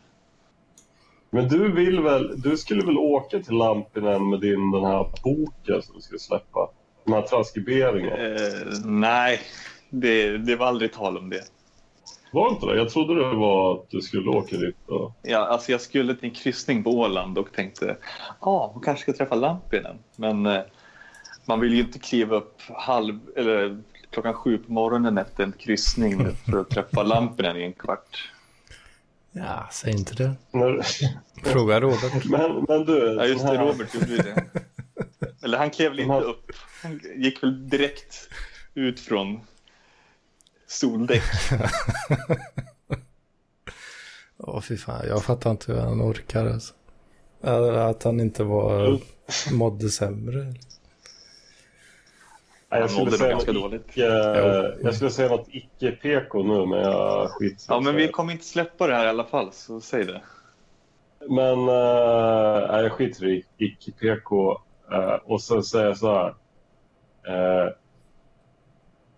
[1.30, 5.82] Men du vill väl, du skulle väl åka till Lampinen med din den här boken
[5.82, 6.70] som du skulle släppa?
[7.04, 8.16] De här transkriberingarna.
[8.16, 9.40] Eh, nej,
[9.90, 11.44] det, det var aldrig tal om det.
[12.32, 12.76] Var inte det?
[12.76, 14.76] Jag trodde det var att du skulle åka dit.
[14.86, 15.12] Och...
[15.22, 17.96] Ja, alltså jag skulle till en kryssning på Åland och tänkte
[18.40, 19.98] ja, hon kanske ska träffa Lampinen.
[20.16, 20.60] Men eh,
[21.44, 26.26] man vill ju inte kliva upp halv, eller klockan sju på morgonen efter en kryssning
[26.34, 28.30] för att träffa Lampinen i en kvart.
[29.32, 30.34] Ja, säg inte det.
[31.44, 32.24] Fråga Robert.
[32.24, 34.44] Men, men du, Ja, just det, Robert gjorde det.
[35.44, 36.52] Eller han klev inte upp.
[36.82, 38.28] Han gick väl direkt
[38.74, 39.40] ut från
[40.72, 41.22] soldäck.
[44.38, 45.06] Åh, fy fan.
[45.08, 46.74] Jag fattar inte hur han orkar alltså.
[47.88, 48.98] Att han inte var,
[49.52, 50.54] mådde sämre.
[52.70, 53.88] Nej, jag skulle säga ganska dåligt.
[53.88, 54.00] icke,
[54.82, 58.86] jag skulle säga något icke-PK nu, men jag skiter Ja, men vi kommer inte släppa
[58.86, 60.22] det här i alla fall, så säg det.
[61.28, 64.60] Men uh, nej, jag skiter i icke-PK.
[64.92, 66.28] eh, och sen säger jag så här.
[67.28, 67.72] Uh,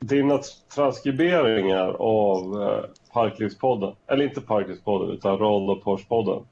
[0.06, 0.40] dina
[0.74, 6.42] transkriberingar av uh, Parklivspodden, eller inte Parklivspodden utan Rollerporspodden.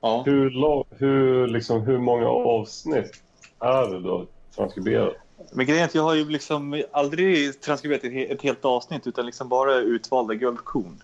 [0.00, 0.22] Ja.
[0.26, 3.22] Hur, lång- hur, liksom, hur många avsnitt
[3.60, 5.14] är det då transkriberat?
[5.52, 9.06] Men grejen är att jag har ju liksom aldrig transkriberat ett, he- ett helt avsnitt
[9.06, 11.02] utan liksom bara utvalda guldkorn.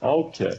[0.00, 0.52] Ja, Okej.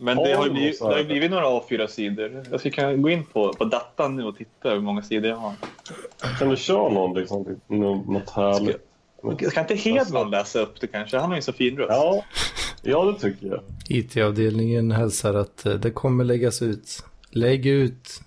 [0.00, 2.44] Men Har det har blivit, det har blivit några A4-sidor.
[2.50, 5.36] Jag ska kan gå in på, på datan nu och titta hur många sidor jag
[5.36, 5.52] har.
[6.38, 8.87] Kan du köra någon, liksom, något härligt?
[9.50, 11.18] Ska inte Hedman läsa upp det kanske?
[11.18, 11.90] Han har ju så fin röst.
[11.92, 12.24] Ja,
[12.82, 13.60] ja, det tycker jag.
[13.88, 17.04] IT-avdelningen hälsar att eh, det kommer läggas ut.
[17.30, 18.20] Lägg ut.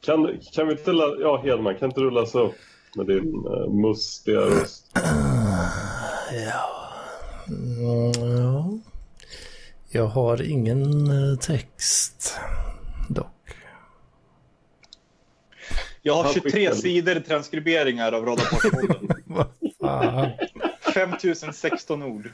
[0.00, 0.92] Kan, kan vi inte...
[0.92, 2.54] lä- Ja, Hedman, kan inte du läsa upp
[2.96, 4.86] med din uh, mustiga röst?
[6.32, 6.92] Ja.
[7.48, 8.78] Mm, ja.
[9.90, 12.34] Jag har ingen eh, text
[13.08, 13.26] dock.
[16.06, 19.08] Jag har Han 23 skickade- sidor transkriberingar av Radarparspodden.
[19.26, 19.46] Vad
[19.80, 20.30] fan.
[20.94, 22.30] 5016 ord.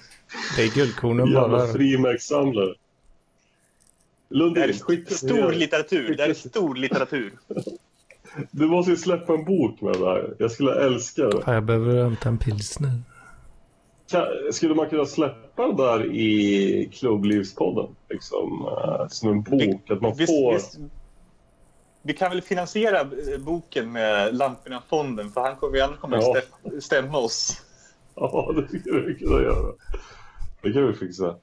[0.57, 1.73] Det är guldkornen Jävla bara.
[1.73, 2.66] frimärkssamlare.
[4.29, 6.14] Det Lundin, här är skicka stor litteratur.
[6.16, 7.33] Det här är stor litteratur.
[8.51, 10.35] Du måste ju släppa en bok med det här.
[10.39, 11.43] Jag skulle älska det.
[11.47, 12.91] Jag behöver hämta en pilsner.
[14.53, 17.87] Skulle man kunna släppa det där i klubblivspodden?
[18.11, 19.91] Liksom, eh, som en bok?
[19.91, 20.55] Att man Visst, får...
[20.55, 20.79] visst,
[22.03, 26.34] vi kan väl finansiera eh, boken med Lamporna-fonden för han kommer, annars kommer Ja.
[26.36, 26.40] ja.
[26.70, 27.62] stäm, stämma oss.
[28.14, 29.72] Ja, det skulle vi kunna göra.
[30.62, 31.36] Det kan vi fixa.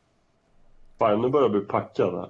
[1.00, 2.30] Fan, nu börjar jag bli packad här.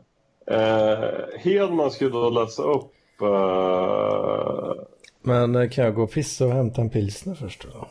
[0.52, 2.92] Eh, Hedman skulle då läsa upp...
[3.22, 4.74] Eh,
[5.22, 7.88] Men eh, kan jag gå och pissa och hämta en pilsner först då?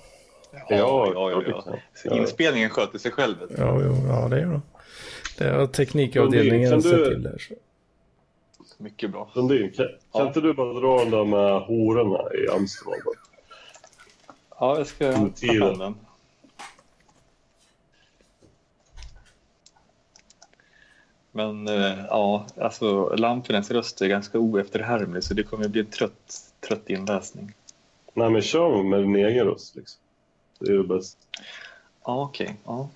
[0.69, 0.77] ja,
[1.15, 1.65] ja, ja, ja.
[1.95, 2.19] Så kan.
[2.19, 3.37] inspelningen sköter sig själv.
[3.59, 4.61] Ja, jo, ja det är bra.
[5.39, 7.39] Det har teknikavdelningen sett till där.
[7.39, 7.55] Så.
[8.81, 9.31] Mycket bra.
[9.35, 10.27] Sundin, kan, kan Ja.
[10.27, 12.99] inte du bara dra den där med hororna i Amsterdam?
[14.59, 15.95] Ja, jag ska ta fram den.
[21.33, 26.53] Men eh, ja, alltså Lampinens röst är ganska oefterhärmlig så det kommer bli en trött,
[26.69, 27.53] trött inläsning.
[28.15, 29.77] Nej, men kör med din egen röst.
[29.77, 30.01] Liksom.
[30.59, 31.19] Det är ju bäst.
[32.05, 32.57] Ja, okej.
[32.65, 32.89] Ja.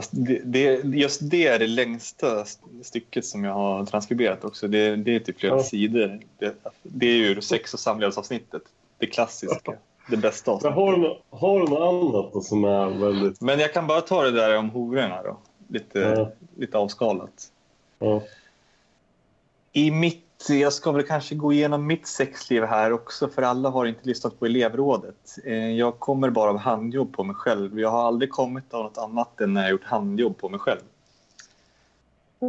[0.00, 2.44] Fast det, det, just det är det längsta
[2.82, 4.68] stycket som jag har transkriberat också.
[4.68, 5.62] Det, det är typ flera Ja.
[5.62, 6.20] sidor.
[6.38, 8.62] Det, det är ju sex och samlevnadsavsnittet.
[8.98, 9.72] Det klassiska.
[10.10, 10.74] Det bästa Men avsnittet.
[10.76, 13.40] har, du, har du något annat då som är väldigt...
[13.40, 15.36] Men jag kan bara ta det där om hororna då.
[15.68, 16.30] Lite, Ja.
[16.56, 17.52] lite avskalat.
[17.98, 18.22] Ja.
[19.72, 23.86] I mitt, jag ska väl kanske gå igenom mitt sexliv här också för alla har
[23.86, 25.36] inte lyssnat på elevrådet.
[25.44, 27.80] Eh, Jag kommer bara av handjobb på mig själv.
[27.80, 30.80] Jag har aldrig kommit av något annat än när jag gjort handjobb på mig själv.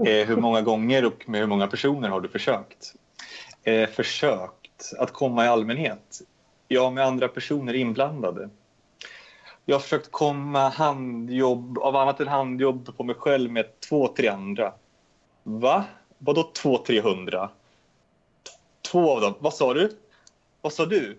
[0.05, 2.93] Eh, Hur många gånger och med hur många personer har du försökt?
[3.63, 6.21] Eh, Försökt att komma i allmänhet?
[6.67, 8.49] Ja, med andra personer inblandade.
[9.65, 14.27] Jag har försökt komma handjobb, av annat än handjobb på mig själv med två, tre
[14.27, 14.73] andra.
[15.43, 15.83] Va?
[16.17, 17.49] Vadå två, trehundra?
[18.91, 19.35] Två av dem.
[19.39, 19.97] Vad sa du?
[20.61, 21.17] Vad sa du?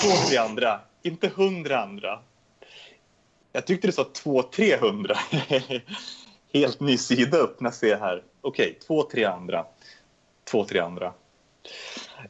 [0.00, 0.80] Två, tre andra.
[1.02, 2.18] Inte hundra andra.
[3.52, 5.18] Jag tyckte du sa två, trehundra.
[6.52, 8.22] Helt ny sida öppna se här.
[8.40, 9.66] Okej, två, tre andra.
[10.44, 11.12] Två, tre andra.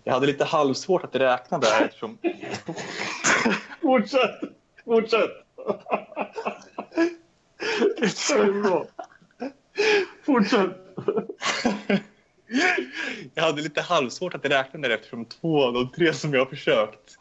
[0.05, 2.19] Jag hade lite halvsvårt att räkna där eftersom...
[3.83, 4.41] Fortsätt!
[4.85, 5.31] Fortsätt!
[8.01, 8.87] det.
[10.25, 10.71] Fortsätt!
[13.35, 16.47] Jag hade lite halvsvårt att räkna där eftersom två av de tre som jag har
[16.47, 17.19] försökt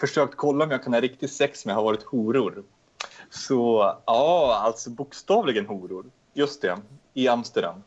[0.00, 2.62] försökt kolla om jag kan ha riktigt sex med har varit horor.
[3.30, 6.06] Så ja, alltså bokstavligen horor.
[6.34, 6.78] Just det,
[7.14, 7.82] i Amsterdam.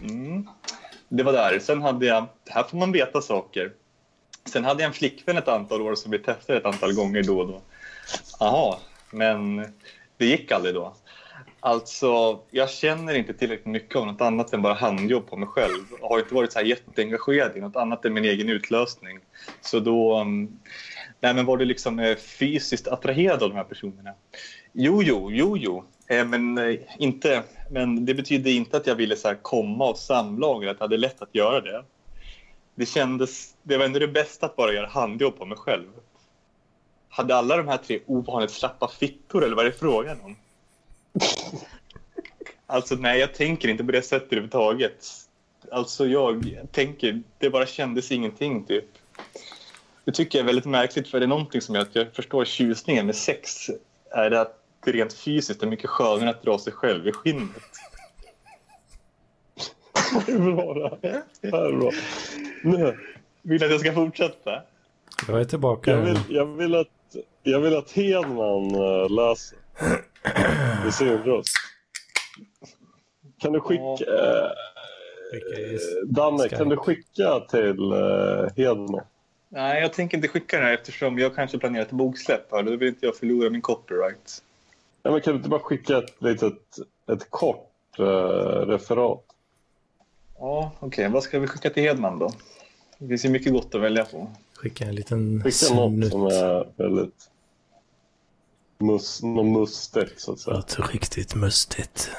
[0.00, 0.48] Mm.
[1.08, 1.58] Det var där.
[1.58, 3.72] Sen hade jag, här får man veta saker.
[4.44, 7.40] Sen hade jag en flickvän ett antal år som vi testade ett antal gånger då
[7.40, 7.60] och då.
[8.40, 8.78] Jaha,
[9.10, 9.56] men
[10.16, 10.94] det gick aldrig då.
[11.64, 15.84] Alltså, jag känner inte tillräckligt mycket av något annat än bara handjobb på mig själv.
[16.00, 19.18] Jag har inte varit så här jätteengagerad i något annat än min egen utlösning.
[19.60, 20.16] Så då...
[20.16, 20.58] Mm,
[21.20, 24.14] nej, men var du liksom eh, fysiskt attraherad av de här personerna?
[24.72, 25.84] Jo, jo, jo, jo.
[26.06, 29.94] Eh, men, eh, inte, men det betydde inte att jag ville så här, komma av
[29.94, 31.84] samlag eller att jag hade lätt att göra det.
[32.74, 33.54] Det kändes...
[33.62, 35.88] Det var ändå det bästa att bara göra handjobb på mig själv.
[37.08, 40.36] Hade alla de här tre ovanligt slappa fittor eller vad är det frågan om?
[42.66, 45.06] Alltså nej, jag tänker inte på det sättet överhuvudtaget.
[45.70, 48.84] Alltså jag tänker, det bara kändes ingenting typ.
[50.04, 53.06] Det tycker jag är väldigt märkligt för det är någonting som jag, jag förstår tjusningen
[53.06, 53.70] med sex
[54.10, 57.50] är det att det rent fysiskt är mycket skönare att dra sig själv i skinnet.
[60.26, 61.22] Det är bra det.
[61.40, 61.90] Det är bra.
[62.62, 62.98] Nu,
[63.42, 64.62] Vill du att jag ska fortsätta?
[65.28, 65.90] Jag är tillbaka.
[65.90, 69.58] jag, vill, jag, vill att, jag vill att Hedman äh, läser.
[70.88, 71.56] I sin röst.
[73.38, 74.04] Kan du skicka...
[74.04, 74.50] eh,
[76.06, 79.00] Danne, kan du skicka till uh, Hedman?
[79.48, 82.62] Nej, jag tänker inte skicka den här eftersom jag kanske planerar ett boksläpp här.
[82.62, 84.42] Då vill inte jag förlora min copyright.
[85.02, 86.78] Ja, men kan du inte bara skicka ett litet,
[87.12, 88.04] ett kort eh,
[88.66, 89.24] referat?
[90.38, 91.08] Ja, okej.
[91.08, 92.32] Vad ska vi skicka till Hedman då?
[92.98, 94.30] Det finns ju mycket gott att välja på.
[94.54, 96.10] Skicka en liten Skicka något snutt.
[96.12, 97.28] som är väldigt...
[98.82, 100.56] Mus, något mustigt, så att säga.
[100.56, 102.10] Något riktigt mustigt.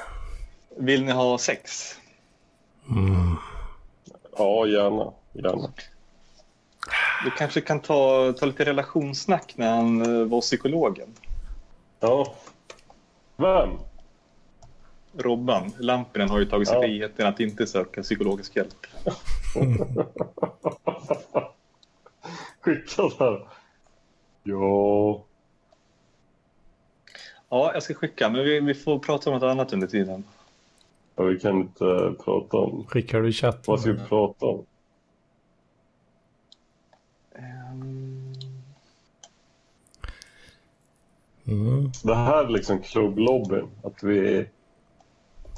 [0.78, 1.96] Vill ni ha sex?
[2.90, 3.36] Mm.
[4.38, 5.12] Ja, gärna.
[5.34, 5.74] gärna.
[7.24, 11.10] Du kanske kan ta, ta lite relationssnack när han eh, var psykologen.
[12.00, 12.34] Ja.
[13.36, 13.70] Vem?
[15.18, 16.82] Robban, Lampinen har ju tagit sig Ja.
[16.82, 18.86] friheten att inte söka psykologisk hjälp.
[22.62, 23.48] Skicka där.
[24.44, 25.24] Ja.
[27.54, 30.24] Ja, jag ska skicka, men vi, vi får prata om något annat under tiden.
[31.16, 32.86] ja, vi kan inte prata om...
[32.88, 33.62] Skickar du i chatten?
[33.66, 34.66] Vad ska vi prata om?
[41.48, 41.92] Mm.
[42.04, 43.68] Det här är liksom klubblobbyn.
[43.84, 44.48] Att vi...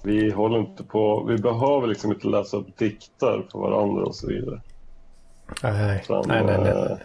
[0.04, 1.24] Vi håller inte på...
[1.24, 4.62] Vi behöver liksom inte läsa upp dikter för varandra och så vidare.
[5.64, 6.72] Nej, Utan, nej, nej, nej.
[6.72, 6.98] eh,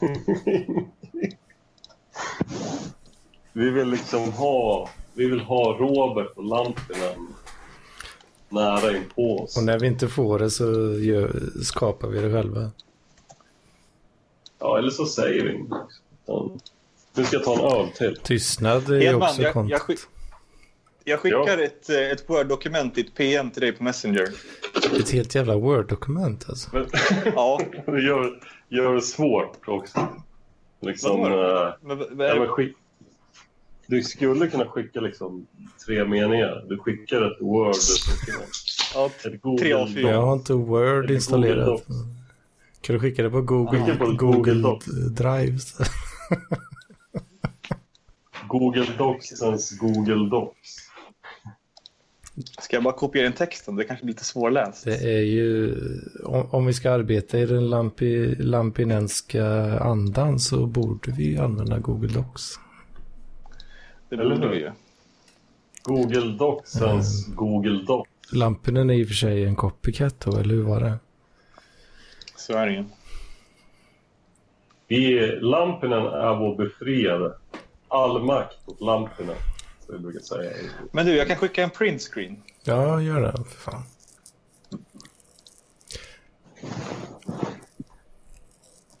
[0.00, 0.88] nej.
[3.52, 7.34] vi vill liksom ha vi vill ha Robert och Lampinen
[8.48, 9.56] nära in på oss.
[9.56, 12.70] Och när vi inte får det så gör, skapar vi det själva.
[14.58, 15.76] Ja, eller så säger vi inte.
[16.26, 16.60] Utan,
[17.14, 18.16] Nu ska jag ta en öl till.
[18.22, 20.00] Tystnad är Hedman, också jag, jag, skick,
[21.04, 24.28] jag skickar ett, eh, ett Word-dokument i ett PM till dig på Messenger.
[25.00, 26.70] Ett helt jävla Word-dokument alltså.
[26.72, 26.86] Men,
[27.34, 30.08] Ja, det gör, gör det svårt också.
[30.80, 31.76] Liksom, Vadå?
[31.80, 32.76] men, ja, men skick,
[33.92, 35.46] du skulle kunna skicka liksom
[35.86, 36.64] tre meningar.
[36.68, 37.38] Du skickar ett
[38.94, 39.10] ja,
[39.42, 40.00] Google Tre A4.
[40.00, 40.24] Jag Doc.
[40.24, 41.82] har inte Word installerat.
[42.80, 44.86] Kan du skicka det på Google, Skicka på Google, Google Docs.
[45.10, 45.58] Drive?
[48.48, 50.88] Google Docsens Google Docs.
[52.60, 53.76] Ska jag bara kopiera in texten?
[53.76, 54.84] Det kanske blir lite svårläst.
[54.84, 55.74] Det är ju,
[56.24, 59.46] om, om vi ska arbeta i den lampi, lampinenska
[59.78, 62.58] andan så borde vi använda Google Docs.
[64.12, 64.72] Det Eller borde vi ju.
[65.82, 68.10] Google Docsens Google Docs.
[68.32, 70.98] Lampinen är i och för sig en copycat då, eller hur var det?
[72.36, 72.84] Så är det ju.
[74.88, 77.34] Vi, Lampinen är vår befriade.
[77.88, 79.36] All makt åt Lampinen.
[79.86, 80.52] Så jag brukar säga.
[80.92, 82.42] Men du, jag kan skicka en printscreen.
[82.64, 83.82] Ja, gör det för fan.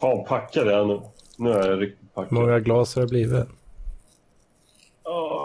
[0.00, 1.00] Fan, packa det nu.
[1.36, 2.32] Nu är jag riktigt packad.
[2.32, 3.46] många glas har det blivit?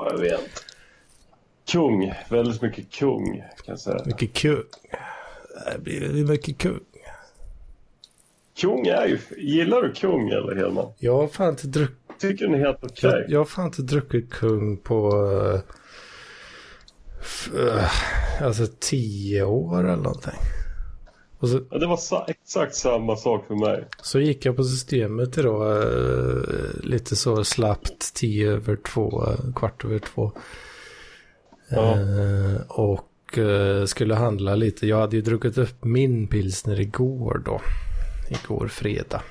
[0.08, 0.64] Ja, jag vet.
[1.72, 2.14] Kung.
[2.30, 4.01] Väldigt mycket kung, kan jag säga.
[4.05, 4.64] Mycket kung.
[5.74, 6.80] Det blir mycket kung.
[8.62, 9.20] Kung är ju...
[9.38, 10.93] Gillar du kung, eller Hedman?
[10.97, 13.10] Jag har fan inte druckit Tycker den är helt okej?
[13.10, 15.12] Jag, jag har fan inte druckit kung på
[17.55, 17.91] eh,
[18.41, 20.39] alltså tio år eller någonting.
[21.40, 23.88] Och så, Ja, det var sa- exakt samma sak för mig.
[24.02, 26.44] så gick jag på systemet idag eh,
[26.84, 29.24] lite så slappt tio över två,
[29.56, 30.32] kvart över två.
[31.70, 31.92] Ja.
[31.92, 34.88] Eh, och eh, skulle handla lite.
[34.88, 37.62] Jag hade ju druckit upp min pilsner igår då.
[38.30, 39.22] Igår fredag.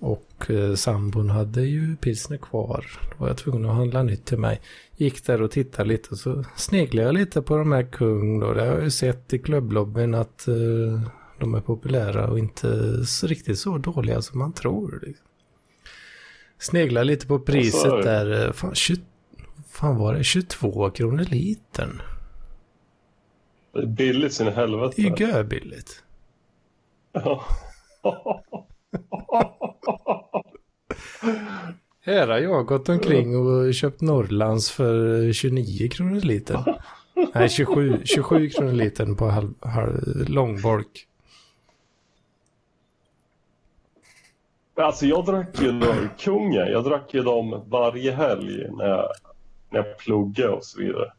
[0.00, 2.86] Och eh, sambon hade ju pilsner kvar.
[3.10, 4.60] Då var jag tvungen att handla nytt till mig.
[4.96, 8.52] Gick där och tittade lite och så sneglade jag lite på de här kung då.
[8.54, 10.54] Det har jag ju sett i klubblobbyn att eh,
[11.38, 14.98] de är populära och inte så riktigt så dåliga som man tror.
[15.06, 15.26] Liksom.
[16.58, 18.02] Sneglar lite på priset det.
[18.02, 18.46] där.
[18.46, 19.00] eh, Fan, 20,
[19.68, 20.24] fan var det?
[20.24, 22.02] 22 kronor litern.
[23.72, 24.94] Det är billigt sin helvete.
[24.96, 26.02] Det är ju görbilligt.
[27.12, 27.44] Ja.
[32.00, 36.64] Här har jag gått omkring och köpt Norrlands för 29 kronor litern.
[37.34, 41.06] Nej, 27, 27 kronor litern på halv, halv, långbolk.
[44.76, 45.80] Alltså jag drack ju
[46.18, 49.08] kungen, jag drack ju dem varje helg när jag,
[49.70, 51.12] när jag pluggade och så vidare.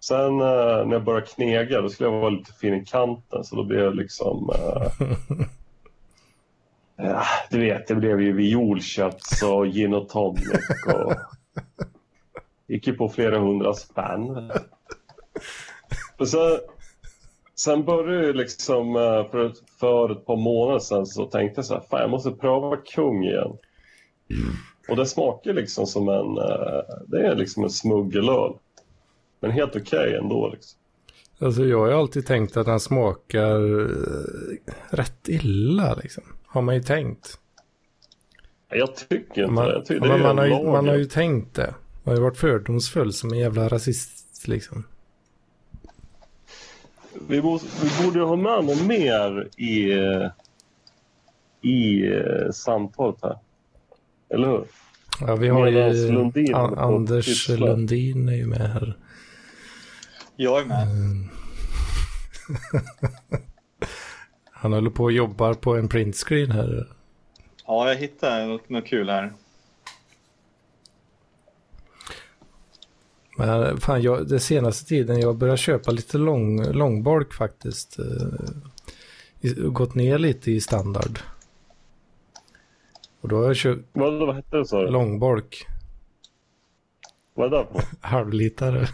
[0.00, 3.56] Sen eh, när jag började knega då skulle jag vara lite fin i kanten så
[3.56, 4.50] då blev jag liksom...
[4.54, 5.06] Eh,
[6.98, 10.48] ja, du vet, det blev ju violkötts och gin och tonic
[10.94, 11.12] och...
[12.70, 14.50] Gick ju på flera hundra spänn.
[16.18, 16.58] Och sen,
[17.54, 21.74] sen började jag liksom, eh, för, för ett par månader sedan så tänkte jag så
[21.74, 23.56] här, fan jag måste pröva kung igen.
[24.88, 28.52] Och det smakar liksom som en, eh, det är liksom en smuggelöl.
[29.40, 30.80] Men helt okej ändå liksom.
[31.38, 36.24] Alltså jag har ju alltid tänkt att den smakar eh, rätt illa liksom.
[36.46, 37.38] Har man ju tänkt.
[38.68, 39.68] Jag tycker inte Man.
[39.68, 41.74] Jag tycker ja, det man, har ju, man har ju tänkt det.
[42.02, 44.84] Man har ju varit fördomsfull som en jävla rasist liksom.
[47.28, 49.92] vi, borde, vi borde ha med något mer i,
[51.60, 53.38] i eh, samtalet här.
[54.30, 54.64] Eller hur?
[55.20, 57.48] Ja, vi har Medans ju Lundin Anders.
[57.48, 58.96] Lundin är ju med här.
[60.40, 60.88] Jag är med.
[64.50, 66.88] Han håller på och jobbar på en printscreen här.
[67.66, 69.32] Ja, jag hittade något, något kul här.
[73.38, 77.98] Men fan, jag, det senaste tiden jag börjar köpa lite lång, långbolk faktiskt.
[77.98, 78.04] Eh,
[79.40, 81.18] i- gått ner lite i standard.
[83.20, 84.90] Och då har jag köpt Vad, vad hette det sa du?
[84.90, 85.66] långbolk,
[87.34, 87.80] Vad är det på?
[88.06, 88.88] halvlitare.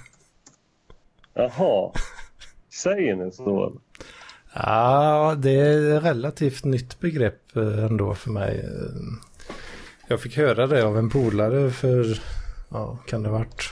[1.35, 1.93] Jaha.
[2.73, 3.81] Säger ni så?
[4.55, 8.59] Ja, det är ett relativt nytt begrepp eh, ändå för mig.
[8.61, 9.01] Eh,
[10.09, 12.21] Jag fick höra det av en polare för,
[12.69, 13.63] ja, kan det varit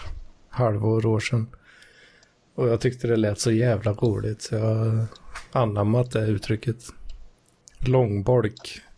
[0.48, 1.46] halvår, år sedan.
[2.54, 5.06] Och jag tyckte det lät så jävla roligt så jag har
[5.52, 6.76] anammat det uttrycket.
[7.78, 8.80] Långbolk.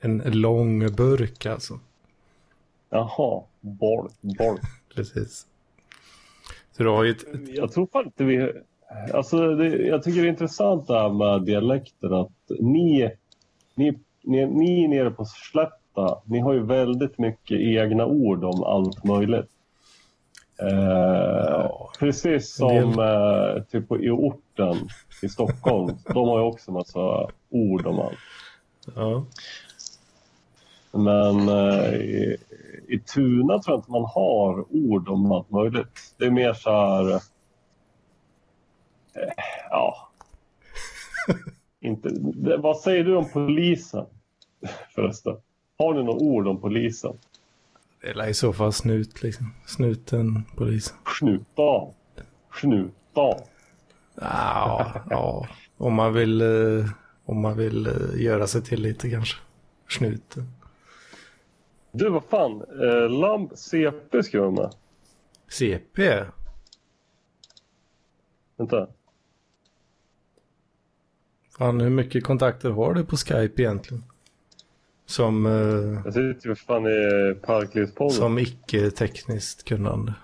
[0.00, 1.80] En lång burk alltså.
[2.90, 4.58] Jaha, boll, boll.
[4.94, 5.46] Precis.
[6.76, 8.52] Så du har ju ett, Jag tror fan inte vi...
[9.14, 12.20] Alltså, det, jag tycker det är intressant det här med dialekter.
[12.20, 13.10] Att ni,
[13.74, 19.04] ni, ni, ni nere på Slätta, ni har ju väldigt mycket egna ord om allt
[19.04, 19.50] möjligt.
[20.62, 24.76] Eh, precis en del- som eh, typ i orten
[25.22, 25.86] i Stockholm.
[26.14, 28.18] de har ju också massa ord om allt.
[28.94, 29.24] ja.
[30.92, 32.36] Men eh,
[32.88, 36.14] i, Tuna tror jag inte man har ord om allt möjligt.
[36.18, 37.14] Det är mer så här...
[37.14, 37.20] Eh,
[39.70, 40.08] ja.
[41.80, 44.06] inte, det, vad säger du om polisen
[44.94, 45.36] förresten?
[45.78, 47.12] Har ni några ord om polisen?
[48.00, 49.54] Det är i så fall snut liksom.
[49.66, 50.96] Snuten, polisen.
[51.18, 51.86] Snuta.
[52.60, 53.36] Snuta.
[54.20, 55.48] Ja, ja.
[55.76, 56.90] Om man vill, eh,
[57.24, 59.38] om man vill eh, göra sig till lite kanske.
[59.88, 60.55] Snuten.
[61.96, 62.62] Du, vad fan.
[62.82, 64.70] Eh, Lamp CP ska jag med.
[65.48, 66.24] CP?
[68.56, 68.86] Vänta.
[71.58, 74.04] Fan, hur mycket kontakter har du på Skype egentligen?
[75.06, 75.52] Som, eh,
[76.04, 78.12] Jag sitter ju för fan i Parklivspodden.
[78.16, 80.14] som icke-tekniskt kunnande.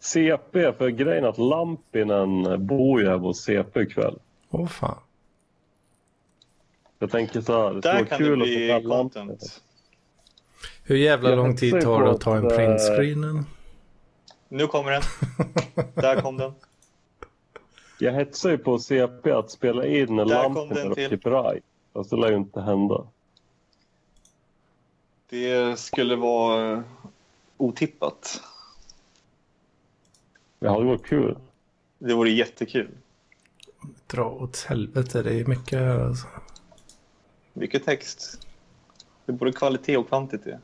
[0.00, 4.18] CP, för grejen är att Lampinen bor ju här hos CP ikväll.
[4.50, 4.98] Åh fan.
[6.98, 9.62] Jag tänker så här, det Där skulle kan vara det kul att bli få content.
[10.88, 13.46] Hur jävla Jag lång tid tar det att ta en eh, printscreenen?
[14.48, 15.02] Nu kommer den.
[15.94, 16.52] Där kom den.
[17.98, 21.10] Jag hetsar ju på CP att spela in kom den Lampinen och till.
[21.10, 21.60] Kiprai.
[21.92, 23.06] Fast det lär ju inte hända.
[25.28, 26.82] Det skulle vara eh,
[27.56, 28.42] otippat.
[30.58, 31.38] Det hade varit kul.
[31.98, 32.90] Det vore jättekul.
[34.06, 36.26] Dra åt helvete, det är mycket här alltså.
[37.52, 38.46] Mycket text.
[39.24, 40.60] Det är både kvalitet och kvantitet.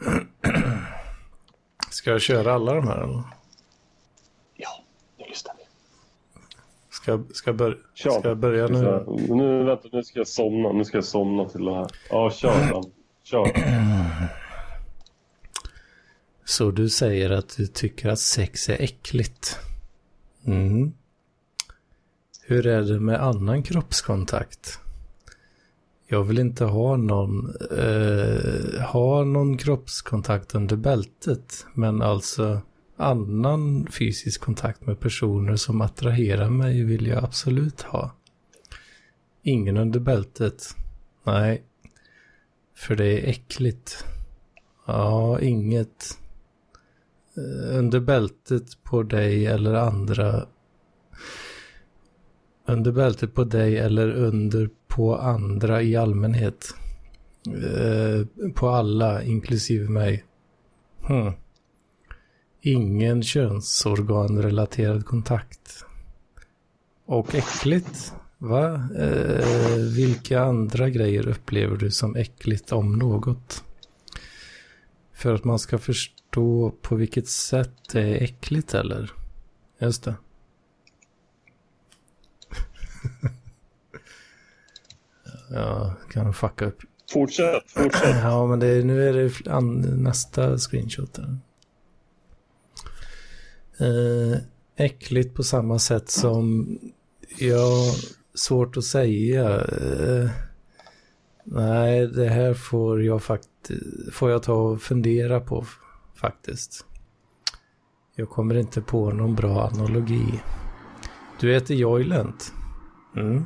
[1.90, 3.22] Ska jag köra alla de här eller?
[4.56, 4.84] Ja,
[5.18, 5.62] nu lyssnar vi.
[6.90, 8.10] Ska, ska, bör, Kör.
[8.10, 9.04] ska jag börja nu?
[9.34, 10.72] Nu, vänta, nu ska jag somna.
[10.72, 11.86] Nu ska jag somna till det här.
[12.10, 12.86] Ja, kör Lamp.
[13.22, 13.52] Kör.
[16.44, 19.58] Så du säger att du tycker att sex är äckligt?
[20.46, 20.92] Mm.
[22.42, 24.78] Hur är det med annan kroppskontakt?
[26.10, 32.60] Jag vill inte ha någon, eh, ha någon kroppskontakt under bältet, men alltså
[32.96, 38.10] annan fysisk kontakt med personer som attraherar mig vill jag absolut ha.
[39.42, 40.62] Ingen under bältet.
[41.24, 41.62] Nej.
[42.76, 44.04] För det är äckligt.
[44.86, 46.18] Ja, inget
[47.36, 50.46] eh, under bältet på dig eller andra.
[52.68, 56.74] Under bältet på dig eller under på andra i allmänhet.
[57.46, 60.24] Eh, på alla, inklusive mig.
[61.06, 61.32] Hmm.
[62.60, 65.84] Ingen könsorganrelaterad kontakt.
[67.06, 68.14] Och äckligt?
[68.38, 68.88] Va?
[68.98, 73.64] Eh, vilka andra grejer upplever du som äckligt om något?
[75.12, 79.12] För att man ska förstå på vilket sätt det är äckligt eller?
[79.78, 80.14] Just det.
[85.50, 86.82] Ja, kan fucka upp.
[87.12, 88.16] Fortsätt, fortsätt.
[88.22, 91.14] Ja, men det, nu är det an, nästa screenshot.
[91.14, 91.38] Där.
[93.80, 94.38] Eh,
[94.76, 96.68] äckligt på samma sätt som,
[97.38, 97.94] ja,
[98.34, 99.60] svårt att säga.
[99.60, 100.30] Eh,
[101.44, 105.66] nej, det här får jag faktiskt, får jag ta och fundera på
[106.14, 106.84] faktiskt.
[108.14, 110.40] Jag kommer inte på någon bra analogi.
[111.40, 112.52] Du äter Joylent.
[113.20, 113.44] Mm.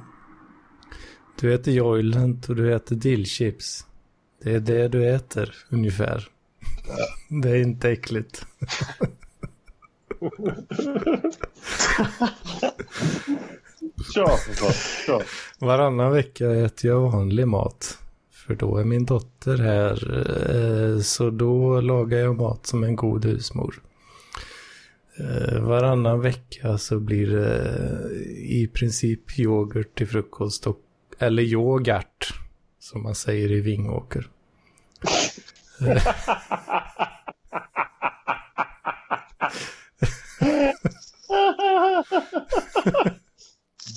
[1.40, 3.86] Du äter Joylent och du äter dillchips.
[4.42, 6.28] Det är det du äter, ungefär.
[7.28, 8.46] Det är inte äckligt.
[14.14, 14.36] Kör
[15.06, 15.22] för.
[15.66, 17.98] Varannan vecka äter jag vanlig mat.
[18.32, 20.26] För då är min dotter här.
[20.94, 23.74] eh, Så då lagar jag mat som en god husmor.
[25.22, 30.66] Eh, Varannan vecka så blir det i princip yoghurt till frukost.
[30.66, 30.80] Och,
[31.18, 32.34] eller yoghurt.
[32.78, 34.28] Som man säger i Vingåker.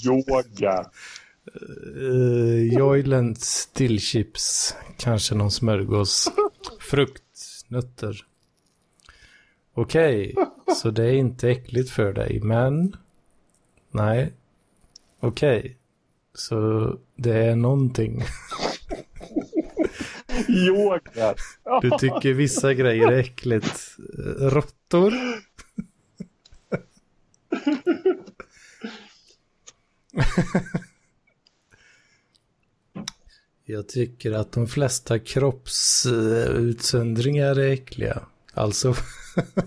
[0.05, 0.85] Yoga.
[1.95, 4.75] Uh, Joylents dillchips.
[4.97, 6.31] Kanske någon smörgås.
[6.79, 7.23] Frukt,
[9.77, 10.35] Okej,
[10.75, 12.95] så det är inte äckligt för dig, men...
[13.91, 14.33] Nej.
[15.19, 15.77] Okej.
[16.33, 18.19] Så det är någonting.
[20.47, 21.09] Yoghurt.
[21.81, 23.95] Du tycker vissa grejer är äckligt.
[24.39, 25.13] Råttor?
[33.65, 38.21] Jag tycker att de flesta kroppsutsöndringar är äckliga.
[38.55, 38.95] Alltså,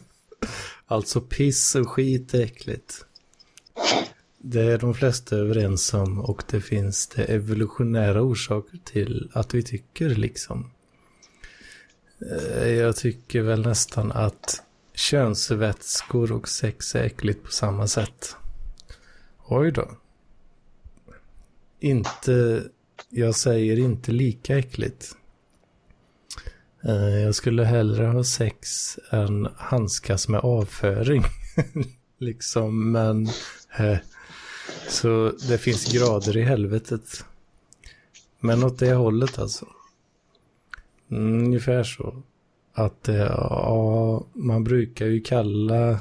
[0.86, 3.04] alltså piss och skit är äckligt.
[4.38, 9.62] Det är de flesta överens om och det finns det evolutionära orsaker till att vi
[9.62, 10.70] tycker liksom.
[12.30, 14.62] Eh, jag tycker väl nästan att
[14.94, 18.36] könsvätskor och sex är äckligt på samma sätt.
[19.46, 19.90] Oj då.
[21.80, 22.64] Inte,
[23.08, 25.16] jag säger inte lika äckligt.
[26.84, 31.22] Eh, jag skulle hellre ha sex än handskas med avföring.
[32.18, 33.26] liksom, men...
[33.78, 33.98] eh,
[34.88, 37.24] Så det finns grader i helvetet.
[38.40, 39.66] Men åt det hållet alltså.
[41.10, 42.22] Mm, ungefär så.
[42.74, 46.00] Att eh, ja, man brukar ju kalla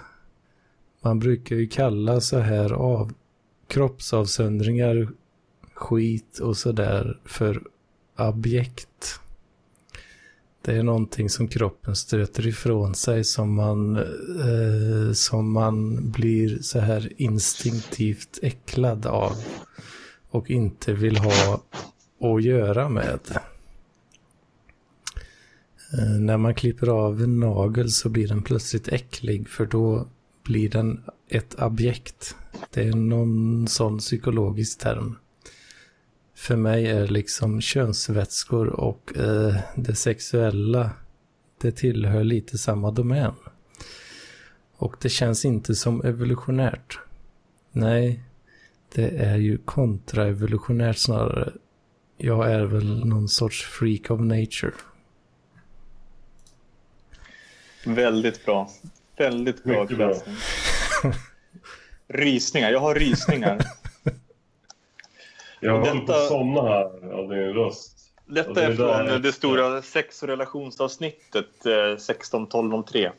[1.01, 3.13] man brukar ju kalla så här av
[3.67, 5.09] kroppsavsöndringar,
[5.73, 7.63] skit och sådär för
[8.17, 9.19] objekt.
[10.67, 16.79] Det är någonting som kroppen stöter ifrån sig som man, eh, som man blir så
[16.79, 19.31] här instinktivt äcklad av
[20.29, 21.61] och inte vill ha
[22.21, 23.19] att göra med.
[25.93, 30.07] Eh, när man klipper av en nagel så blir den plötsligt äcklig för då
[30.43, 32.35] blir den ett objekt.
[32.73, 35.15] Det är någon sån psykologisk term.
[36.47, 40.91] För mig är liksom könsvätskor och eh, det sexuella
[41.61, 43.33] det tillhör lite samma domän.
[44.77, 46.99] Och det känns inte som evolutionärt.
[47.71, 48.23] Nej,
[48.95, 51.53] det är ju kontraevolutionärt snarare.
[52.17, 54.73] Jag är väl någon sorts freak of nature.
[57.85, 58.69] Väldigt bra.
[59.17, 59.87] Väldigt bra.
[62.07, 62.71] Rysningar.
[62.71, 63.59] Jag har rysningar.
[65.59, 67.93] Jag på Detta- att somna här av din röst.
[68.25, 73.11] Detta det är från det stora sex och relationsavsnittet eh, 16.12.03.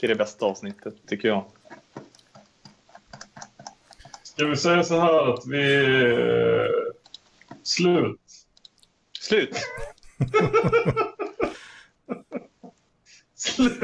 [0.00, 1.44] Det är det bästa avsnittet, tycker jag.
[4.22, 5.74] Ska vi säga så här att vi...
[6.10, 6.66] eh,
[7.62, 8.20] Slut.
[9.20, 9.56] Slut!
[13.34, 13.80] Slut.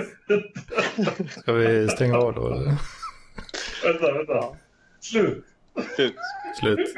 [1.31, 2.47] Ska vi stänga av då?
[2.53, 2.75] eller?
[3.85, 4.57] Vänta, vänta.
[5.01, 5.45] Slut.
[5.77, 6.15] Slut.
[6.55, 6.95] Slut.